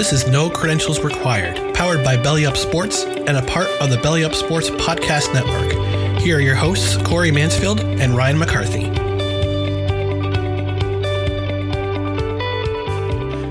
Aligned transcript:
This 0.00 0.14
is 0.14 0.26
No 0.26 0.48
Credentials 0.48 1.00
Required, 1.00 1.74
powered 1.74 2.02
by 2.02 2.16
Belly 2.16 2.46
Up 2.46 2.56
Sports 2.56 3.04
and 3.04 3.36
a 3.36 3.42
part 3.42 3.68
of 3.82 3.90
the 3.90 3.98
Belly 3.98 4.24
Up 4.24 4.32
Sports 4.32 4.70
Podcast 4.70 5.34
Network. 5.34 6.22
Here 6.22 6.38
are 6.38 6.40
your 6.40 6.54
hosts, 6.54 6.96
Corey 7.06 7.30
Mansfield 7.30 7.80
and 7.80 8.16
Ryan 8.16 8.38
McCarthy. 8.38 8.84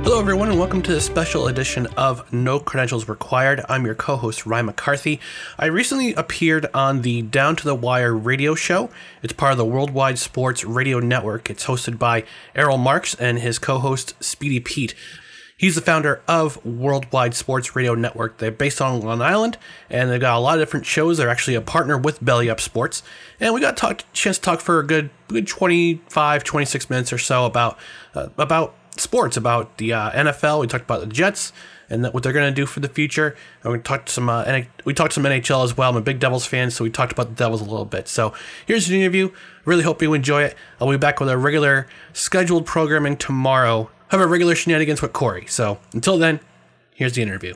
Hello, 0.02 0.20
everyone, 0.20 0.50
and 0.50 0.58
welcome 0.58 0.82
to 0.82 0.92
this 0.92 1.06
special 1.06 1.48
edition 1.50 1.86
of 1.96 2.34
No 2.34 2.60
Credentials 2.60 3.08
Required. 3.08 3.64
I'm 3.70 3.86
your 3.86 3.94
co 3.94 4.16
host, 4.16 4.48
Ryan 4.48 4.66
McCarthy. 4.66 5.20
I 5.60 5.68
recently 5.68 6.16
appeared 6.16 6.66
on 6.74 7.04
the 7.04 7.22
Down 7.22 7.58
to 7.58 7.64
the 7.64 7.76
Wire 7.76 8.16
radio 8.16 8.56
show. 8.56 8.90
It's 9.22 9.34
part 9.34 9.52
of 9.52 9.60
the 9.60 9.66
Worldwide 9.66 10.18
Sports 10.18 10.66
Radio 10.66 11.00
Network. 11.00 11.52
It's 11.52 11.68
hosted 11.68 12.00
by 12.00 12.24
Errol 12.56 12.80
Marks 12.80 13.14
and 13.14 13.38
his 13.38 13.60
co 13.60 13.78
host, 13.78 14.16
Speedy 14.20 14.60
Pete. 14.60 14.96
He's 15.60 15.76
the 15.76 15.82
founder 15.82 16.22
of 16.26 16.66
Worldwide 16.66 17.36
Sports 17.36 17.76
Radio 17.76 17.94
Network. 17.94 18.38
They're 18.38 18.50
based 18.50 18.80
on 18.80 19.02
Long 19.02 19.22
Island, 19.22 19.58
and 19.90 20.10
they've 20.10 20.22
got 20.22 20.38
a 20.38 20.40
lot 20.40 20.58
of 20.58 20.62
different 20.62 20.86
shows. 20.86 21.18
They're 21.18 21.28
actually 21.28 21.56
a 21.56 21.62
partner 21.62 21.98
with 21.98 22.24
Belly 22.24 22.50
Up 22.50 22.62
Sports. 22.62 23.04
And 23.42 23.54
we 23.54 23.60
got 23.60 23.84
a 23.84 23.98
chance 24.14 24.38
to 24.38 24.42
talk 24.42 24.62
for 24.62 24.80
a 24.80 24.88
good, 24.88 25.10
good 25.28 25.48
25, 25.48 26.46
26 26.46 26.90
minutes 26.90 27.12
or 27.12 27.18
so 27.18 27.46
about 27.46 27.78
uh, 28.16 28.30
about 28.38 28.74
sports, 28.96 29.36
about 29.36 29.78
the 29.80 29.92
uh, 29.92 30.12
NFL. 30.12 30.62
We 30.62 30.68
talked 30.68 30.86
about 30.86 31.02
the 31.02 31.08
Jets 31.08 31.52
and 31.90 32.06
what 32.08 32.24
they're 32.24 32.32
going 32.32 32.50
to 32.50 32.56
do 32.56 32.66
for 32.66 32.80
the 32.80 32.88
future. 32.88 33.36
And 33.62 33.74
we 33.74 33.80
talked 33.80 34.08
some 34.08 34.30
uh, 34.30 34.62
we 34.86 34.94
talked 34.94 35.12
some 35.12 35.26
NHL 35.26 35.66
as 35.66 35.76
well. 35.76 35.90
I'm 35.90 35.98
a 35.98 36.02
big 36.02 36.22
Devils 36.22 36.46
fan, 36.46 36.72
so 36.72 36.86
we 36.86 36.90
talked 36.90 37.12
about 37.12 37.28
the 37.28 37.36
Devils 37.36 37.60
a 37.60 37.66
little 37.66 37.84
bit. 37.84 38.08
So 38.08 38.34
here's 38.66 38.88
the 38.88 38.98
interview. 38.98 39.32
Really 39.66 39.84
hope 39.84 40.02
you 40.02 40.14
enjoy 40.14 40.44
it. 40.44 40.56
I'll 40.80 40.90
be 40.90 40.96
back 40.96 41.20
with 41.20 41.28
our 41.28 41.38
regular 41.38 41.86
scheduled 42.14 42.66
programming 42.66 43.18
tomorrow 43.18 43.90
have 44.10 44.22
a 44.22 44.28
regular 44.28 44.56
shenanigans 44.56 45.02
with 45.02 45.14
Corey. 45.14 45.46
So 45.48 45.80
until 45.94 46.18
then, 46.18 46.40
here's 46.94 47.14
the 47.14 47.22
interview. 47.22 47.56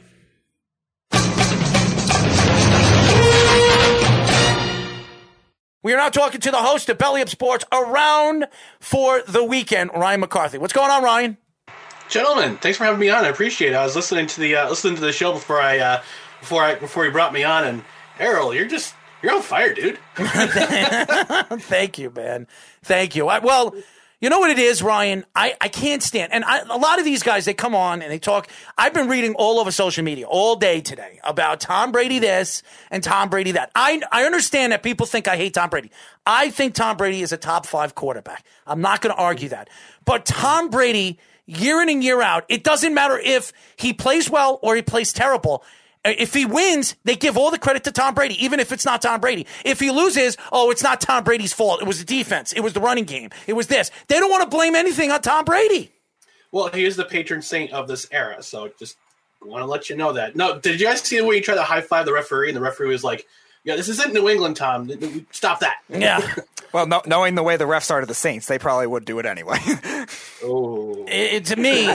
We 5.83 5.91
are 5.91 5.97
now 5.97 6.07
talking 6.07 6.39
to 6.39 6.51
the 6.51 6.57
host 6.57 6.87
of 6.87 6.97
Belly 6.97 7.21
Up 7.21 7.27
Sports 7.27 7.65
around 7.69 8.47
for 8.79 9.21
the 9.27 9.43
weekend, 9.43 9.91
Ryan 9.93 10.21
McCarthy. 10.21 10.57
What's 10.57 10.71
going 10.71 10.89
on, 10.89 11.03
Ryan? 11.03 11.37
Gentlemen, 12.07 12.57
thanks 12.57 12.77
for 12.77 12.85
having 12.85 13.01
me 13.01 13.09
on. 13.09 13.25
I 13.25 13.27
appreciate 13.27 13.73
it. 13.73 13.75
I 13.75 13.83
was 13.83 13.95
listening 13.95 14.27
to 14.27 14.39
the 14.39 14.55
uh, 14.55 14.69
listening 14.69 14.95
to 14.95 15.01
the 15.01 15.11
show 15.11 15.33
before 15.33 15.59
I 15.59 15.79
uh, 15.79 16.01
before 16.39 16.63
I 16.63 16.75
before 16.75 17.05
you 17.05 17.11
brought 17.11 17.33
me 17.33 17.43
on, 17.43 17.65
and 17.65 17.83
Errol, 18.17 18.53
you're 18.53 18.67
just 18.67 18.95
you're 19.21 19.33
on 19.33 19.41
fire, 19.41 19.73
dude. 19.73 19.97
Thank 20.15 21.97
you, 21.97 22.11
man. 22.11 22.47
Thank 22.83 23.15
you. 23.15 23.27
I, 23.27 23.39
well, 23.39 23.75
you 24.23 24.29
know 24.29 24.39
what 24.39 24.51
it 24.51 24.57
is, 24.57 24.81
Ryan? 24.81 25.25
I, 25.35 25.57
I 25.59 25.67
can't 25.67 26.01
stand, 26.01 26.31
and 26.31 26.45
I, 26.45 26.59
a 26.59 26.77
lot 26.77 26.97
of 26.97 27.03
these 27.03 27.23
guys, 27.23 27.43
they 27.43 27.53
come 27.53 27.75
on 27.75 28.01
and 28.01 28.09
they 28.09 28.19
talk. 28.19 28.47
I've 28.77 28.93
been 28.93 29.09
reading 29.09 29.35
all 29.35 29.59
over 29.59 29.69
social 29.69 30.01
media 30.01 30.27
all 30.27 30.55
day 30.55 30.79
today 30.79 31.19
about 31.25 31.59
Tom 31.59 31.91
Brady 31.91 32.19
this 32.19 32.63
and 32.89 33.03
Tom 33.03 33.27
Brady 33.27 33.51
that. 33.51 33.69
I, 33.75 34.01
I 34.13 34.23
understand 34.23 34.71
that 34.71 34.81
people 34.81 35.05
think 35.05 35.27
I 35.27 35.35
hate 35.35 35.55
Tom 35.55 35.69
Brady. 35.69 35.91
I 36.25 36.51
think 36.51 36.73
Tom 36.73 36.95
Brady 36.95 37.21
is 37.21 37.33
a 37.33 37.37
top 37.37 37.65
five 37.65 37.95
quarterback. 37.95 38.45
I'm 38.65 38.79
not 38.79 39.01
going 39.01 39.13
to 39.13 39.21
argue 39.21 39.49
that. 39.49 39.69
But 40.05 40.25
Tom 40.25 40.69
Brady, 40.69 41.19
year 41.45 41.81
in 41.81 41.89
and 41.89 42.01
year 42.01 42.21
out, 42.21 42.45
it 42.47 42.63
doesn't 42.63 42.93
matter 42.93 43.19
if 43.19 43.51
he 43.75 43.91
plays 43.91 44.29
well 44.29 44.57
or 44.61 44.77
he 44.77 44.81
plays 44.81 45.11
terrible. 45.11 45.65
If 46.05 46.33
he 46.33 46.45
wins, 46.45 46.95
they 47.05 47.15
give 47.15 47.37
all 47.37 47.49
the 47.49 47.57
credit 47.57 47.85
to 47.85 47.91
Tom 47.91 48.13
Brady, 48.13 48.43
even 48.43 48.59
if 48.59 48.71
it's 48.71 48.83
not 48.83 49.01
Tom 49.01 49.21
Brady. 49.21 49.47
If 49.63 49.79
he 49.79 49.89
loses, 49.89 50.35
oh, 50.51 50.69
it's 50.69 50.83
not 50.83 50.99
Tom 50.99 51.23
Brady's 51.23 51.53
fault. 51.53 51.81
It 51.81 51.87
was 51.87 51.99
the 51.99 52.05
defense. 52.05 52.51
It 52.51 52.59
was 52.59 52.73
the 52.73 52.81
running 52.81 53.05
game. 53.05 53.29
It 53.47 53.53
was 53.53 53.67
this. 53.67 53.89
They 54.07 54.19
don't 54.19 54.29
want 54.29 54.43
to 54.43 54.49
blame 54.49 54.75
anything 54.75 55.11
on 55.11 55.21
Tom 55.21 55.45
Brady. 55.45 55.91
Well, 56.51 56.69
he 56.69 56.85
is 56.85 56.97
the 56.97 57.05
patron 57.05 57.41
saint 57.41 57.71
of 57.71 57.87
this 57.87 58.07
era, 58.11 58.43
so 58.43 58.69
just 58.77 58.97
want 59.41 59.61
to 59.61 59.65
let 59.65 59.89
you 59.89 59.95
know 59.95 60.13
that. 60.13 60.35
No, 60.35 60.59
did 60.59 60.79
you 60.79 60.87
guys 60.87 61.01
see 61.01 61.17
the 61.17 61.25
way 61.25 61.35
he 61.35 61.41
tried 61.41 61.55
to 61.55 61.63
high 61.63 61.81
five 61.81 62.05
the 62.05 62.13
referee, 62.13 62.49
and 62.49 62.55
the 62.55 62.61
referee 62.61 62.89
was 62.89 63.03
like, 63.03 63.25
"Yeah, 63.63 63.75
this 63.75 63.89
isn't 63.89 64.13
New 64.13 64.29
England, 64.29 64.55
Tom. 64.55 64.91
Stop 65.31 65.61
that." 65.61 65.77
Yeah. 65.89 66.35
well, 66.73 66.85
no, 66.85 67.01
knowing 67.05 67.35
the 67.35 67.43
way 67.43 67.57
the 67.57 67.65
refs 67.65 67.89
are 67.89 68.01
to 68.01 68.05
the 68.05 68.13
Saints, 68.13 68.47
they 68.47 68.59
probably 68.59 68.87
would 68.87 69.05
do 69.05 69.19
it 69.19 69.25
anyway. 69.25 69.57
oh. 70.43 71.05
It, 71.07 71.45
to 71.45 71.55
me, 71.55 71.85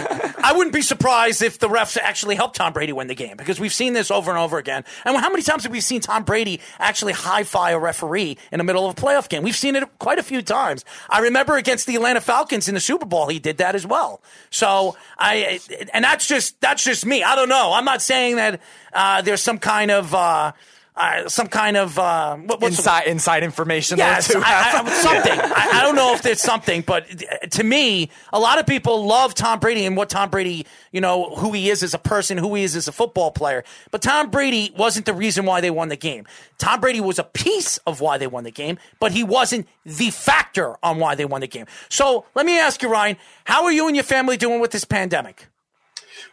I 0.42 0.52
wouldn't 0.52 0.74
be 0.74 0.82
surprised 0.82 1.42
if 1.42 1.58
the 1.58 1.68
refs 1.68 1.96
actually 1.96 2.36
helped 2.36 2.56
Tom 2.56 2.72
Brady 2.72 2.92
win 2.92 3.06
the 3.06 3.14
game 3.14 3.36
because 3.36 3.58
we've 3.60 3.72
seen 3.72 3.92
this 3.92 4.10
over 4.10 4.30
and 4.30 4.38
over 4.38 4.58
again. 4.58 4.84
And 5.04 5.16
how 5.16 5.30
many 5.30 5.42
times 5.42 5.64
have 5.64 5.72
we 5.72 5.80
seen 5.80 6.00
Tom 6.00 6.24
Brady 6.24 6.60
actually 6.78 7.12
high 7.12 7.44
five 7.44 7.76
a 7.76 7.78
referee 7.78 8.38
in 8.52 8.58
the 8.58 8.64
middle 8.64 8.88
of 8.88 8.98
a 8.98 9.00
playoff 9.00 9.28
game? 9.28 9.42
We've 9.42 9.56
seen 9.56 9.76
it 9.76 9.84
quite 9.98 10.18
a 10.18 10.22
few 10.22 10.42
times. 10.42 10.84
I 11.10 11.20
remember 11.20 11.56
against 11.56 11.86
the 11.86 11.96
Atlanta 11.96 12.20
Falcons 12.20 12.68
in 12.68 12.74
the 12.74 12.80
Super 12.80 13.06
Bowl, 13.06 13.28
he 13.28 13.38
did 13.38 13.58
that 13.58 13.74
as 13.74 13.86
well. 13.86 14.20
So 14.50 14.96
I, 15.18 15.60
and 15.92 16.04
that's 16.04 16.26
just 16.26 16.60
that's 16.60 16.84
just 16.84 17.04
me. 17.04 17.22
I 17.22 17.34
don't 17.34 17.48
know. 17.48 17.72
I'm 17.72 17.84
not 17.84 18.02
saying 18.02 18.36
that 18.36 18.60
uh, 18.92 19.22
there's 19.22 19.42
some 19.42 19.58
kind 19.58 19.90
of. 19.90 20.14
Uh, 20.14 20.52
uh, 20.98 21.28
some 21.28 21.46
kind 21.46 21.76
of 21.76 21.98
uh, 21.98 22.36
what, 22.36 22.62
inside 22.62 23.04
the, 23.04 23.10
inside 23.10 23.44
information. 23.44 23.98
Yes, 23.98 24.34
I, 24.34 24.40
I, 24.40 24.90
something. 24.92 25.32
I, 25.32 25.78
I, 25.78 25.82
don't 25.82 25.94
know 25.94 26.12
if 26.12 26.22
there's 26.22 26.40
something, 26.40 26.82
but 26.82 27.06
to 27.52 27.62
me, 27.62 28.10
a 28.32 28.38
lot 28.40 28.58
of 28.58 28.66
people 28.66 29.06
love 29.06 29.32
Tom 29.34 29.60
Brady 29.60 29.84
and 29.84 29.96
what 29.96 30.10
Tom 30.10 30.28
Brady, 30.28 30.66
you 30.90 31.00
know, 31.00 31.30
who 31.36 31.52
he 31.52 31.70
is 31.70 31.84
as 31.84 31.94
a 31.94 31.98
person, 31.98 32.36
who 32.36 32.54
he 32.56 32.64
is 32.64 32.74
as 32.74 32.88
a 32.88 32.92
football 32.92 33.30
player. 33.30 33.62
But 33.92 34.02
Tom 34.02 34.30
Brady 34.30 34.72
wasn't 34.76 35.06
the 35.06 35.14
reason 35.14 35.46
why 35.46 35.60
they 35.60 35.70
won 35.70 35.88
the 35.88 35.96
game. 35.96 36.26
Tom 36.58 36.80
Brady 36.80 37.00
was 37.00 37.20
a 37.20 37.24
piece 37.24 37.78
of 37.78 38.00
why 38.00 38.18
they 38.18 38.26
won 38.26 38.42
the 38.42 38.50
game, 38.50 38.78
but 38.98 39.12
he 39.12 39.22
wasn't 39.22 39.68
the 39.86 40.10
factor 40.10 40.74
on 40.82 40.98
why 40.98 41.14
they 41.14 41.24
won 41.24 41.40
the 41.42 41.46
game. 41.46 41.66
So 41.88 42.24
let 42.34 42.44
me 42.44 42.58
ask 42.58 42.82
you, 42.82 42.90
Ryan, 42.90 43.16
how 43.44 43.64
are 43.64 43.72
you 43.72 43.86
and 43.86 43.94
your 43.94 44.04
family 44.04 44.36
doing 44.36 44.60
with 44.60 44.72
this 44.72 44.84
pandemic? 44.84 45.46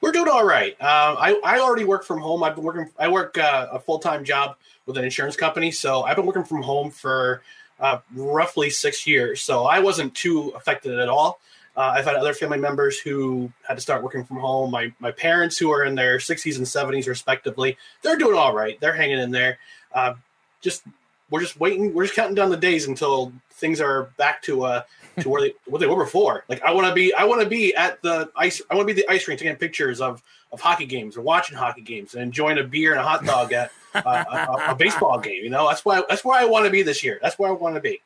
We're 0.05 0.11
doing 0.11 0.29
all 0.29 0.45
right. 0.45 0.73
Um, 0.73 1.17
I 1.17 1.41
I 1.43 1.59
already 1.61 1.83
work 1.83 2.03
from 2.03 2.19
home. 2.19 2.43
I've 2.43 2.53
been 2.53 2.63
working. 2.63 2.87
I 2.99 3.07
work 3.07 3.39
uh, 3.39 3.69
a 3.71 3.79
full 3.79 3.97
time 3.97 4.23
job 4.23 4.55
with 4.85 4.99
an 4.99 5.03
insurance 5.03 5.35
company, 5.35 5.71
so 5.71 6.03
I've 6.03 6.15
been 6.15 6.27
working 6.27 6.43
from 6.43 6.61
home 6.61 6.91
for 6.91 7.41
uh, 7.79 7.97
roughly 8.13 8.69
six 8.69 9.07
years. 9.07 9.41
So 9.41 9.63
I 9.63 9.79
wasn't 9.79 10.13
too 10.13 10.49
affected 10.49 10.99
at 10.99 11.09
all. 11.09 11.39
Uh, 11.75 11.93
I've 11.95 12.05
had 12.05 12.17
other 12.17 12.35
family 12.35 12.59
members 12.59 12.99
who 12.99 13.51
had 13.67 13.73
to 13.73 13.81
start 13.81 14.03
working 14.03 14.23
from 14.23 14.37
home. 14.37 14.69
My 14.69 14.93
my 14.99 15.09
parents, 15.09 15.57
who 15.57 15.71
are 15.71 15.83
in 15.83 15.95
their 15.95 16.19
60s 16.19 16.57
and 16.57 16.67
70s 16.67 17.07
respectively, 17.07 17.75
they're 18.03 18.15
doing 18.15 18.37
all 18.37 18.53
right. 18.53 18.79
They're 18.79 18.93
hanging 18.93 19.17
in 19.17 19.31
there. 19.31 19.57
Uh, 19.91 20.13
just 20.61 20.83
we're 21.31 21.41
just 21.41 21.59
waiting. 21.59 21.95
We're 21.95 22.03
just 22.03 22.15
counting 22.15 22.35
down 22.35 22.51
the 22.51 22.57
days 22.57 22.87
until 22.87 23.33
things 23.53 23.81
are 23.81 24.11
back 24.17 24.43
to 24.43 24.65
uh 24.65 24.81
to 25.19 25.29
where 25.29 25.41
they 25.41 25.53
what 25.65 25.79
they 25.79 25.87
were 25.87 26.03
before. 26.03 26.43
Like 26.47 26.61
I 26.63 26.73
want 26.73 26.87
to 26.87 26.93
be 26.93 27.13
I 27.13 27.25
want 27.25 27.41
to 27.41 27.49
be 27.49 27.75
at 27.75 28.01
the 28.01 28.31
ice. 28.35 28.61
I 28.69 28.75
want 28.75 28.87
to 28.87 28.93
be 28.93 29.01
the 29.01 29.09
ice 29.09 29.27
rink 29.27 29.39
taking 29.39 29.55
pictures 29.55 30.01
of 30.01 30.21
of 30.51 30.61
hockey 30.61 30.85
games 30.85 31.17
or 31.17 31.21
watching 31.21 31.57
hockey 31.57 31.81
games 31.81 32.13
and 32.13 32.23
enjoying 32.23 32.57
a 32.57 32.63
beer 32.63 32.91
and 32.91 32.99
a 32.99 33.03
hot 33.03 33.25
dog 33.25 33.51
at 33.53 33.71
uh, 33.93 33.99
a, 34.31 34.71
a, 34.71 34.75
baseball 34.75 35.19
game. 35.19 35.43
You 35.43 35.49
know, 35.49 35.67
that's 35.67 35.83
why 35.83 36.03
that's 36.07 36.23
where 36.23 36.39
I 36.39 36.45
want 36.45 36.65
to 36.65 36.71
be 36.71 36.83
this 36.83 37.03
year. 37.03 37.19
That's 37.21 37.37
where 37.37 37.49
I 37.49 37.53
want 37.53 37.75
to 37.75 37.81
be. 37.81 38.01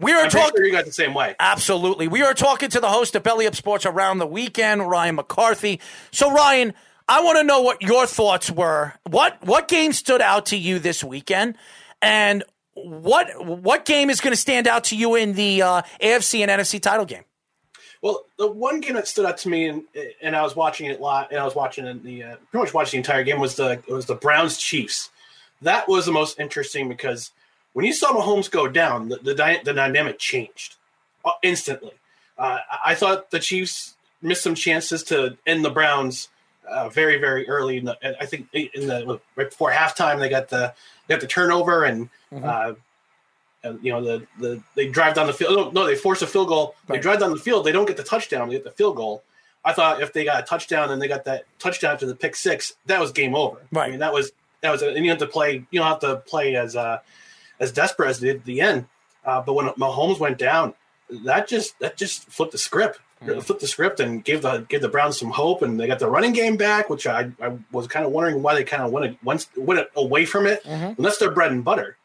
We 0.00 0.12
are 0.12 0.28
talking. 0.28 0.52
Sure 0.56 0.64
you 0.64 0.72
guys 0.72 0.84
the 0.84 0.92
same 0.92 1.14
way. 1.14 1.34
Absolutely. 1.40 2.06
We 2.06 2.22
are 2.22 2.34
talking 2.34 2.70
to 2.70 2.80
the 2.80 2.88
host 2.88 3.16
of 3.16 3.24
Belly 3.24 3.46
Up 3.46 3.56
Sports 3.56 3.84
around 3.84 4.18
the 4.18 4.26
weekend, 4.26 4.88
Ryan 4.88 5.16
McCarthy. 5.16 5.80
So, 6.12 6.32
Ryan, 6.32 6.72
I 7.08 7.22
want 7.22 7.38
to 7.38 7.44
know 7.44 7.62
what 7.62 7.82
your 7.82 8.06
thoughts 8.06 8.50
were. 8.50 8.94
What 9.04 9.44
what 9.44 9.66
game 9.66 9.92
stood 9.92 10.20
out 10.20 10.46
to 10.46 10.56
you 10.56 10.78
this 10.78 11.02
weekend, 11.02 11.56
and 12.00 12.44
what 12.84 13.44
what 13.44 13.84
game 13.84 14.10
is 14.10 14.20
going 14.20 14.32
to 14.32 14.40
stand 14.40 14.66
out 14.66 14.84
to 14.84 14.96
you 14.96 15.14
in 15.14 15.34
the 15.34 15.62
uh, 15.62 15.82
AFC 16.02 16.40
and 16.40 16.50
NFC 16.50 16.80
title 16.80 17.04
game? 17.04 17.24
Well, 18.00 18.24
the 18.38 18.48
one 18.48 18.80
game 18.80 18.94
that 18.94 19.08
stood 19.08 19.26
out 19.26 19.38
to 19.38 19.48
me, 19.48 19.66
and 19.66 19.82
and 20.22 20.36
I 20.36 20.42
was 20.42 20.54
watching 20.54 20.86
it 20.86 21.00
live, 21.00 21.28
and 21.30 21.40
I 21.40 21.44
was 21.44 21.54
watching 21.54 21.84
the 22.02 22.24
uh, 22.24 22.36
pretty 22.50 22.64
much 22.64 22.74
watching 22.74 23.02
the 23.02 23.08
entire 23.08 23.24
game 23.24 23.40
was 23.40 23.56
the 23.56 23.82
was 23.88 24.06
the 24.06 24.14
Browns 24.14 24.58
Chiefs. 24.58 25.10
That 25.62 25.88
was 25.88 26.06
the 26.06 26.12
most 26.12 26.38
interesting 26.38 26.88
because 26.88 27.32
when 27.72 27.84
you 27.84 27.92
saw 27.92 28.12
Mahomes 28.12 28.50
go 28.50 28.68
down, 28.68 29.08
the 29.08 29.16
the, 29.16 29.60
the 29.64 29.72
dynamic 29.72 30.18
changed 30.18 30.76
uh, 31.24 31.32
instantly. 31.42 31.92
Uh, 32.36 32.58
I 32.84 32.94
thought 32.94 33.32
the 33.32 33.40
Chiefs 33.40 33.96
missed 34.22 34.44
some 34.44 34.54
chances 34.54 35.02
to 35.04 35.36
end 35.44 35.64
the 35.64 35.70
Browns 35.70 36.28
uh, 36.70 36.88
very 36.88 37.18
very 37.18 37.48
early. 37.48 37.78
In 37.78 37.84
the, 37.86 38.20
I 38.20 38.26
think 38.26 38.48
in 38.52 38.86
the 38.86 39.20
right 39.36 39.50
before 39.50 39.70
halftime 39.70 40.18
they 40.18 40.28
got 40.28 40.48
the 40.48 40.74
they 41.06 41.14
got 41.14 41.20
the 41.20 41.26
turnover 41.26 41.84
and. 41.84 42.08
Mm-hmm. 42.32 42.44
Uh, 42.44 42.74
and 43.64 43.82
you 43.82 43.90
know 43.90 44.00
the 44.00 44.26
the 44.38 44.62
they 44.76 44.88
drive 44.88 45.14
down 45.14 45.26
the 45.26 45.32
field. 45.32 45.56
No, 45.56 45.70
no 45.82 45.84
they 45.84 45.96
force 45.96 46.22
a 46.22 46.28
field 46.28 46.46
goal. 46.46 46.76
Right. 46.86 46.96
They 46.96 47.02
drive 47.02 47.18
down 47.18 47.30
the 47.30 47.38
field. 47.38 47.66
They 47.66 47.72
don't 47.72 47.86
get 47.86 47.96
the 47.96 48.04
touchdown. 48.04 48.48
They 48.48 48.54
get 48.54 48.62
the 48.62 48.70
field 48.70 48.94
goal. 48.94 49.24
I 49.64 49.72
thought 49.72 50.00
if 50.00 50.12
they 50.12 50.24
got 50.24 50.40
a 50.44 50.46
touchdown 50.46 50.92
and 50.92 51.02
they 51.02 51.08
got 51.08 51.24
that 51.24 51.44
touchdown 51.58 51.94
after 51.94 52.06
the 52.06 52.14
pick 52.14 52.36
six, 52.36 52.74
that 52.86 53.00
was 53.00 53.10
game 53.10 53.34
over. 53.34 53.58
Right. 53.72 53.88
I 53.88 53.90
mean 53.90 53.98
that 53.98 54.12
was 54.12 54.30
that 54.60 54.70
was, 54.70 54.82
and 54.82 55.04
you 55.04 55.10
have 55.10 55.18
to 55.18 55.26
play. 55.26 55.66
You 55.70 55.80
don't 55.80 55.88
have 55.88 56.00
to 56.00 56.16
play 56.16 56.56
as 56.56 56.76
uh, 56.76 57.00
as 57.60 57.72
desperate 57.72 58.10
as 58.10 58.20
they 58.20 58.28
did 58.28 58.36
at 58.36 58.44
the 58.44 58.60
end. 58.60 58.86
Uh, 59.24 59.42
but 59.42 59.54
when 59.54 59.66
Mahomes 59.70 60.18
went 60.18 60.38
down, 60.38 60.74
that 61.24 61.48
just 61.48 61.78
that 61.80 61.96
just 61.96 62.24
flipped 62.26 62.52
the 62.52 62.58
script. 62.58 63.00
Mm. 63.24 63.42
Flipped 63.42 63.60
the 63.60 63.66
script 63.66 64.00
and 64.00 64.24
gave 64.24 64.42
the 64.42 64.64
gave 64.68 64.80
the 64.80 64.88
Browns 64.88 65.18
some 65.18 65.30
hope, 65.30 65.62
and 65.62 65.78
they 65.78 65.86
got 65.86 65.98
the 65.98 66.08
running 66.08 66.32
game 66.32 66.56
back, 66.56 66.88
which 66.88 67.06
I, 67.06 67.30
I 67.42 67.52
was 67.72 67.86
kind 67.86 68.06
of 68.06 68.12
wondering 68.12 68.42
why 68.42 68.54
they 68.54 68.64
kind 68.64 68.82
of 68.82 68.92
went 68.92 69.22
went 69.22 69.46
went 69.56 69.86
away 69.96 70.24
from 70.24 70.46
it. 70.46 70.64
Mm-hmm. 70.64 71.02
That's 71.02 71.18
their 71.18 71.30
bread 71.30 71.52
and 71.52 71.64
butter. 71.64 71.97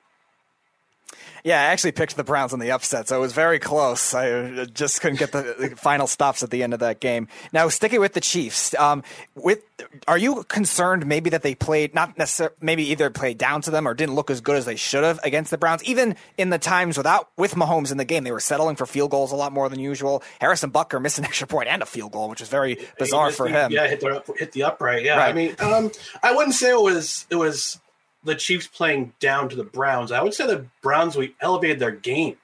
Yeah, 1.44 1.60
I 1.60 1.66
actually 1.66 1.92
picked 1.92 2.16
the 2.16 2.24
Browns 2.24 2.54
on 2.54 2.60
the 2.60 2.72
upset, 2.72 3.10
so 3.10 3.18
it 3.18 3.20
was 3.20 3.34
very 3.34 3.60
close. 3.60 4.14
I 4.14 4.66
just 4.66 5.02
couldn't 5.02 5.20
get 5.20 5.34
the, 5.34 5.74
final 5.76 6.08
stops 6.08 6.42
at 6.42 6.52
the 6.52 6.64
end 6.64 6.74
of 6.74 6.80
that 6.80 7.02
game. 7.02 7.28
Now, 7.52 7.68
sticking 7.68 8.00
with 8.00 8.14
the 8.14 8.22
Chiefs, 8.22 8.74
um, 8.76 9.04
with 9.36 9.62
are 10.08 10.18
you 10.18 10.44
concerned 10.46 11.06
maybe 11.06 11.30
that 11.32 11.42
they 11.42 11.54
played 11.54 11.94
not 11.94 12.18
necessarily 12.18 12.56
maybe 12.62 12.90
either 12.92 13.10
played 13.10 13.38
down 13.38 13.62
to 13.64 13.72
them 13.72 13.86
or 13.86 13.94
didn't 13.94 14.16
look 14.16 14.30
as 14.30 14.40
good 14.40 14.56
as 14.56 14.66
they 14.66 14.78
should 14.78 15.04
have 15.04 15.20
against 15.24 15.52
the 15.52 15.58
Browns? 15.58 15.84
Even 15.84 16.16
in 16.38 16.50
the 16.50 16.58
times 16.58 16.96
without 16.98 17.30
with 17.38 17.56
Mahomes 17.56 17.92
in 17.92 17.98
the 17.98 18.06
game, 18.06 18.24
they 18.24 18.32
were 18.32 18.40
settling 18.40 18.78
for 18.78 18.86
field 18.86 19.12
goals 19.12 19.34
a 19.34 19.36
lot 19.36 19.52
more 19.52 19.68
than 19.68 19.80
usual. 19.80 20.24
Harrison 20.40 20.72
Butker 20.72 21.02
missed 21.02 21.18
an 21.18 21.26
extra 21.34 21.46
point 21.46 21.68
and 21.68 21.82
a 21.82 21.86
field 21.86 22.14
goal, 22.14 22.30
which 22.30 22.40
is 22.40 22.48
very 22.48 22.78
bizarre 22.98 23.32
for 23.32 23.48
him. 23.48 23.70
Yeah, 23.70 23.88
hit 23.88 24.00
the 24.00 24.24
hit 24.38 24.54
the 24.54 24.64
upright. 24.64 25.04
Yeah, 25.04 25.18
right. 25.18 25.30
I 25.30 25.34
mean, 25.34 25.56
um, 25.60 25.92
I 26.22 26.34
wouldn't 26.34 26.56
say 26.56 26.72
it 26.72 26.82
was 26.82 27.26
it 27.30 27.36
was 27.36 27.80
the 28.24 28.36
Chiefs 28.36 28.68
playing 28.68 29.14
down 29.20 29.50
to 29.50 29.56
the 29.56 29.64
Browns. 29.64 30.12
I 30.12 30.22
would 30.22 30.34
say 30.34 30.48
the 30.48 30.66
Browns 30.82 31.16
we 31.16 31.36
elevated 31.42 31.80
their 31.80 31.92
game. 31.92 32.38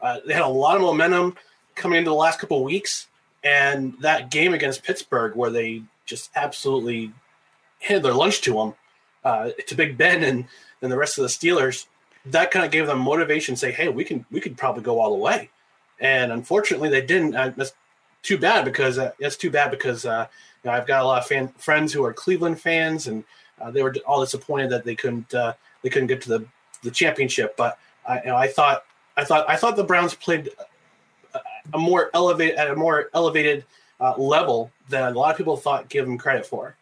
Uh, 0.00 0.18
they 0.26 0.32
had 0.32 0.42
a 0.42 0.48
lot 0.48 0.76
of 0.76 0.82
momentum 0.82 1.36
coming 1.74 1.98
into 1.98 2.10
the 2.10 2.16
last 2.16 2.38
couple 2.38 2.62
weeks, 2.64 3.06
and 3.44 3.94
that 4.00 4.30
game 4.30 4.54
against 4.54 4.82
Pittsburgh, 4.82 5.34
where 5.34 5.50
they 5.50 5.82
just 6.04 6.30
absolutely 6.34 7.12
handed 7.80 8.02
their 8.04 8.14
lunch 8.14 8.40
to 8.42 8.54
them, 8.54 8.74
uh, 9.24 9.50
to 9.66 9.74
Big 9.74 9.96
Ben 9.96 10.22
and 10.22 10.46
and 10.82 10.92
the 10.92 10.96
rest 10.96 11.18
of 11.18 11.22
the 11.22 11.28
Steelers, 11.28 11.86
that 12.26 12.50
kind 12.50 12.64
of 12.64 12.70
gave 12.70 12.86
them 12.86 12.98
motivation. 12.98 13.54
To 13.54 13.58
say, 13.58 13.72
hey, 13.72 13.88
we 13.88 14.04
can 14.04 14.24
we 14.30 14.40
could 14.40 14.56
probably 14.56 14.82
go 14.82 15.00
all 15.00 15.10
the 15.10 15.22
way, 15.22 15.50
and 16.00 16.32
unfortunately 16.32 16.88
they 16.88 17.02
didn't. 17.02 17.34
Uh, 17.34 17.52
that's 17.56 17.72
too 18.22 18.38
bad 18.38 18.64
because 18.64 18.98
uh, 18.98 19.12
that's 19.20 19.36
too 19.36 19.50
bad 19.50 19.70
because 19.70 20.04
uh, 20.04 20.26
you 20.62 20.70
know, 20.70 20.76
I've 20.76 20.86
got 20.86 21.02
a 21.02 21.06
lot 21.06 21.18
of 21.20 21.26
fan, 21.26 21.48
friends 21.58 21.92
who 21.92 22.04
are 22.04 22.12
Cleveland 22.12 22.60
fans 22.60 23.06
and 23.06 23.24
uh, 23.60 23.70
they 23.70 23.82
were 23.82 23.94
all 24.06 24.20
disappointed 24.20 24.70
that 24.70 24.84
they 24.84 24.94
couldn't 24.94 25.32
uh, 25.34 25.54
they 25.82 25.88
couldn't 25.88 26.08
get 26.08 26.20
to 26.22 26.28
the 26.28 26.46
the 26.82 26.90
championship. 26.90 27.56
But 27.56 27.78
I, 28.06 28.20
you 28.20 28.26
know, 28.26 28.36
I 28.36 28.48
thought 28.48 28.84
I 29.16 29.24
thought 29.24 29.48
I 29.48 29.56
thought 29.56 29.76
the 29.76 29.84
Browns 29.84 30.14
played 30.14 30.50
a, 31.34 31.40
a 31.74 31.78
more 31.78 32.10
elevated 32.14 32.56
at 32.56 32.70
a 32.70 32.76
more 32.76 33.10
elevated 33.14 33.64
uh, 34.00 34.16
level 34.16 34.70
than 34.88 35.12
a 35.12 35.18
lot 35.18 35.30
of 35.30 35.36
people 35.36 35.56
thought 35.56 35.88
give 35.88 36.04
them 36.04 36.18
credit 36.18 36.46
for. 36.46 36.76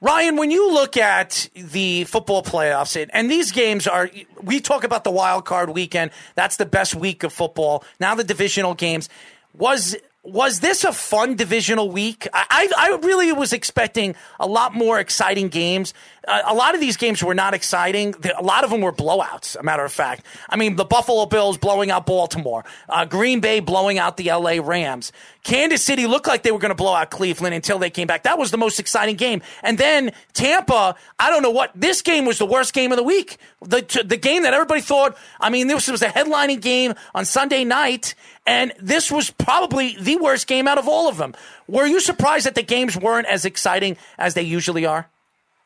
Ryan, 0.00 0.36
when 0.36 0.50
you 0.50 0.72
look 0.72 0.96
at 0.96 1.48
the 1.54 2.02
football 2.04 2.42
playoffs, 2.42 3.00
and, 3.00 3.08
and 3.14 3.30
these 3.30 3.52
games 3.52 3.86
are, 3.86 4.10
we 4.42 4.58
talk 4.58 4.82
about 4.82 5.04
the 5.04 5.12
wild 5.12 5.44
card 5.44 5.70
weekend. 5.70 6.10
That's 6.34 6.56
the 6.56 6.66
best 6.66 6.96
week 6.96 7.22
of 7.22 7.32
football. 7.32 7.84
Now 8.00 8.16
the 8.16 8.24
divisional 8.24 8.74
games. 8.74 9.08
Was 9.54 9.94
was 10.24 10.60
this 10.60 10.84
a 10.84 10.92
fun 10.92 11.34
divisional 11.34 11.90
week? 11.90 12.28
I, 12.32 12.70
I 12.76 12.98
really 13.02 13.32
was 13.32 13.52
expecting 13.52 14.14
a 14.38 14.46
lot 14.46 14.72
more 14.74 15.00
exciting 15.00 15.48
games. 15.48 15.94
Uh, 16.26 16.42
a 16.46 16.54
lot 16.54 16.74
of 16.74 16.80
these 16.80 16.96
games 16.96 17.22
were 17.22 17.34
not 17.34 17.54
exciting. 17.54 18.14
A 18.38 18.42
lot 18.42 18.62
of 18.62 18.70
them 18.70 18.80
were 18.80 18.92
blowouts, 18.92 19.56
a 19.56 19.62
matter 19.62 19.84
of 19.84 19.92
fact. 19.92 20.24
I 20.48 20.56
mean, 20.56 20.76
the 20.76 20.84
Buffalo 20.84 21.26
Bills 21.26 21.58
blowing 21.58 21.90
out 21.90 22.06
Baltimore, 22.06 22.64
uh, 22.88 23.04
Green 23.04 23.40
Bay 23.40 23.60
blowing 23.60 23.98
out 23.98 24.16
the 24.16 24.30
LA 24.30 24.58
Rams. 24.62 25.12
Kansas 25.42 25.82
City 25.82 26.06
looked 26.06 26.28
like 26.28 26.44
they 26.44 26.52
were 26.52 26.60
going 26.60 26.70
to 26.70 26.76
blow 26.76 26.94
out 26.94 27.10
Cleveland 27.10 27.54
until 27.54 27.80
they 27.80 27.90
came 27.90 28.06
back. 28.06 28.22
That 28.22 28.38
was 28.38 28.52
the 28.52 28.58
most 28.58 28.78
exciting 28.78 29.16
game. 29.16 29.42
And 29.62 29.76
then 29.76 30.12
Tampa, 30.32 30.94
I 31.18 31.30
don't 31.30 31.42
know 31.42 31.50
what, 31.50 31.72
this 31.74 32.02
game 32.02 32.24
was 32.24 32.38
the 32.38 32.46
worst 32.46 32.72
game 32.72 32.92
of 32.92 32.96
the 32.98 33.02
week. 33.02 33.38
The, 33.60 34.04
the 34.04 34.16
game 34.16 34.44
that 34.44 34.54
everybody 34.54 34.80
thought, 34.80 35.16
I 35.40 35.50
mean, 35.50 35.66
this 35.66 35.88
was 35.88 36.02
a 36.02 36.08
headlining 36.08 36.60
game 36.60 36.94
on 37.14 37.24
Sunday 37.24 37.64
night, 37.64 38.14
and 38.46 38.72
this 38.80 39.10
was 39.10 39.30
probably 39.30 39.96
the 39.98 40.16
worst 40.16 40.46
game 40.46 40.68
out 40.68 40.78
of 40.78 40.86
all 40.86 41.08
of 41.08 41.16
them. 41.16 41.34
Were 41.66 41.86
you 41.86 41.98
surprised 41.98 42.46
that 42.46 42.54
the 42.54 42.62
games 42.62 42.96
weren't 42.96 43.26
as 43.26 43.44
exciting 43.44 43.96
as 44.18 44.34
they 44.34 44.42
usually 44.42 44.86
are? 44.86 45.08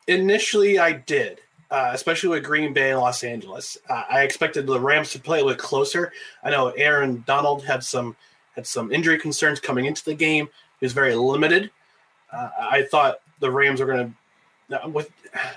Initially, 0.07 0.79
I 0.79 0.93
did. 0.93 1.41
Uh, 1.69 1.89
especially 1.91 2.29
with 2.29 2.45
Green 2.45 2.71
Bay 2.71 2.91
and 2.91 2.99
Los 3.01 3.25
Angeles, 3.25 3.77
uh, 3.89 4.03
I 4.09 4.21
expected 4.21 4.65
the 4.65 4.79
Rams 4.79 5.11
to 5.11 5.19
play 5.19 5.41
a 5.41 5.43
little 5.43 5.59
closer. 5.59 6.13
I 6.41 6.49
know 6.49 6.69
Aaron 6.69 7.25
Donald 7.27 7.65
had 7.65 7.83
some 7.83 8.15
had 8.55 8.65
some 8.65 8.89
injury 8.89 9.19
concerns 9.19 9.59
coming 9.59 9.83
into 9.83 10.03
the 10.05 10.13
game. 10.13 10.47
He 10.79 10.85
was 10.85 10.93
very 10.93 11.13
limited. 11.13 11.69
Uh, 12.31 12.49
I 12.57 12.83
thought 12.83 13.19
the 13.41 13.51
Rams 13.51 13.81
were 13.81 13.85
going 13.85 14.15
to 14.69 14.87
with 14.87 15.11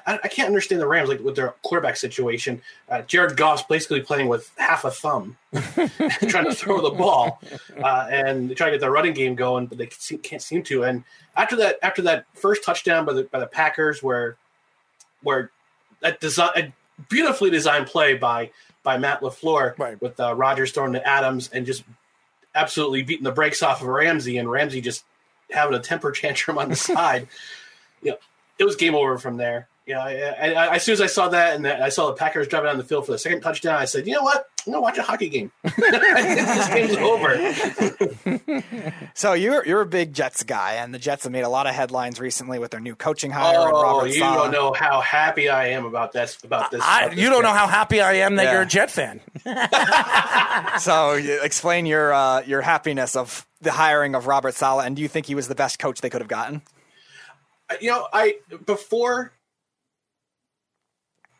I, 0.06 0.20
I, 0.22 0.28
can't 0.28 0.46
understand 0.46 0.80
the 0.80 0.86
Rams 0.86 1.08
like 1.08 1.20
with 1.20 1.36
their 1.36 1.54
quarterback 1.62 1.96
situation. 1.96 2.62
Uh, 2.88 3.02
Jared 3.02 3.36
Goff's 3.36 3.62
basically 3.62 4.00
playing 4.00 4.28
with 4.28 4.52
half 4.56 4.84
a 4.84 4.90
thumb, 4.90 5.36
trying 5.52 6.44
to 6.44 6.54
throw 6.54 6.80
the 6.80 6.94
ball, 6.96 7.40
uh, 7.82 8.06
and 8.10 8.48
they 8.48 8.54
try 8.54 8.66
to 8.66 8.72
get 8.72 8.80
their 8.80 8.90
running 8.90 9.14
game 9.14 9.34
going, 9.34 9.66
but 9.66 9.78
they 9.78 9.86
can't 9.86 10.42
seem 10.42 10.62
to. 10.64 10.84
And 10.84 11.02
after 11.36 11.56
that, 11.56 11.78
after 11.82 12.02
that 12.02 12.26
first 12.34 12.64
touchdown 12.64 13.04
by 13.04 13.12
the 13.12 13.24
by 13.24 13.40
the 13.40 13.46
Packers, 13.46 14.02
where 14.02 14.36
where 15.22 15.50
that 16.00 16.20
design 16.20 16.50
a 16.56 16.72
beautifully 17.08 17.50
designed 17.50 17.86
play 17.86 18.14
by 18.14 18.50
by 18.82 18.98
Matt 18.98 19.20
LaFleur 19.20 19.78
right. 19.78 20.00
with 20.00 20.18
uh, 20.18 20.34
Rodgers 20.34 20.72
throwing 20.72 20.94
to 20.94 21.06
Adams 21.06 21.50
and 21.52 21.66
just 21.66 21.84
absolutely 22.54 23.02
beating 23.02 23.24
the 23.24 23.32
brakes 23.32 23.62
off 23.62 23.82
of 23.82 23.88
Ramsey, 23.88 24.38
and 24.38 24.50
Ramsey 24.50 24.80
just 24.80 25.04
having 25.50 25.74
a 25.74 25.80
temper 25.80 26.12
tantrum 26.12 26.58
on 26.58 26.68
the 26.68 26.76
side. 26.76 27.28
You 28.02 28.12
know, 28.12 28.16
it 28.58 28.64
was 28.64 28.76
game 28.76 28.94
over 28.94 29.18
from 29.18 29.36
there. 29.36 29.68
You 29.86 29.94
know, 29.94 30.00
I, 30.00 30.12
I, 30.12 30.52
I, 30.52 30.74
as 30.76 30.84
soon 30.84 30.92
as 30.92 31.00
I 31.00 31.06
saw 31.06 31.28
that 31.30 31.56
and 31.56 31.66
I 31.66 31.88
saw 31.88 32.06
the 32.08 32.12
Packers 32.12 32.46
driving 32.46 32.68
down 32.68 32.78
the 32.78 32.84
field 32.84 33.06
for 33.06 33.12
the 33.12 33.18
second 33.18 33.40
touchdown, 33.40 33.76
I 33.76 33.86
said, 33.86 34.06
you 34.06 34.12
know 34.12 34.22
what? 34.22 34.48
I'm 34.66 34.80
watch 34.80 34.98
a 34.98 35.02
hockey 35.02 35.28
game. 35.28 35.52
this 35.62 36.68
game's 36.68 36.96
over. 36.96 37.36
so 39.14 39.32
you're 39.32 39.66
you're 39.66 39.80
a 39.80 39.86
big 39.86 40.12
Jets 40.12 40.42
guy, 40.42 40.74
and 40.74 40.92
the 40.94 40.98
Jets 40.98 41.24
have 41.24 41.32
made 41.32 41.42
a 41.42 41.48
lot 41.48 41.66
of 41.66 41.74
headlines 41.74 42.20
recently 42.20 42.58
with 42.58 42.70
their 42.70 42.80
new 42.80 42.94
coaching 42.94 43.30
hire. 43.30 43.70
Oh, 43.72 44.04
you 44.04 44.14
Saleh. 44.14 44.44
don't 44.44 44.52
know 44.52 44.72
how 44.72 45.00
happy 45.00 45.48
I 45.48 45.68
am 45.68 45.84
about 45.84 46.12
this. 46.12 46.42
About 46.42 46.70
this. 46.70 46.82
I, 46.82 47.02
about 47.02 47.10
this 47.10 47.20
you 47.20 47.30
don't 47.30 47.42
know 47.42 47.52
how 47.52 47.66
happy 47.66 48.00
I 48.00 48.14
am 48.14 48.36
that 48.36 48.44
yeah. 48.44 48.52
you're 48.52 48.62
a 48.62 48.66
Jet 48.66 48.90
fan. 48.90 49.20
so 50.80 51.12
explain 51.12 51.86
your 51.86 52.12
uh, 52.12 52.42
your 52.42 52.62
happiness 52.62 53.16
of 53.16 53.46
the 53.60 53.72
hiring 53.72 54.14
of 54.14 54.26
Robert 54.26 54.54
Saleh, 54.54 54.86
and 54.86 54.96
do 54.96 55.02
you 55.02 55.08
think 55.08 55.26
he 55.26 55.34
was 55.34 55.48
the 55.48 55.54
best 55.54 55.78
coach 55.78 56.00
they 56.00 56.10
could 56.10 56.20
have 56.20 56.28
gotten? 56.28 56.62
you 57.80 57.90
know, 57.90 58.06
I 58.12 58.36
before, 58.66 59.32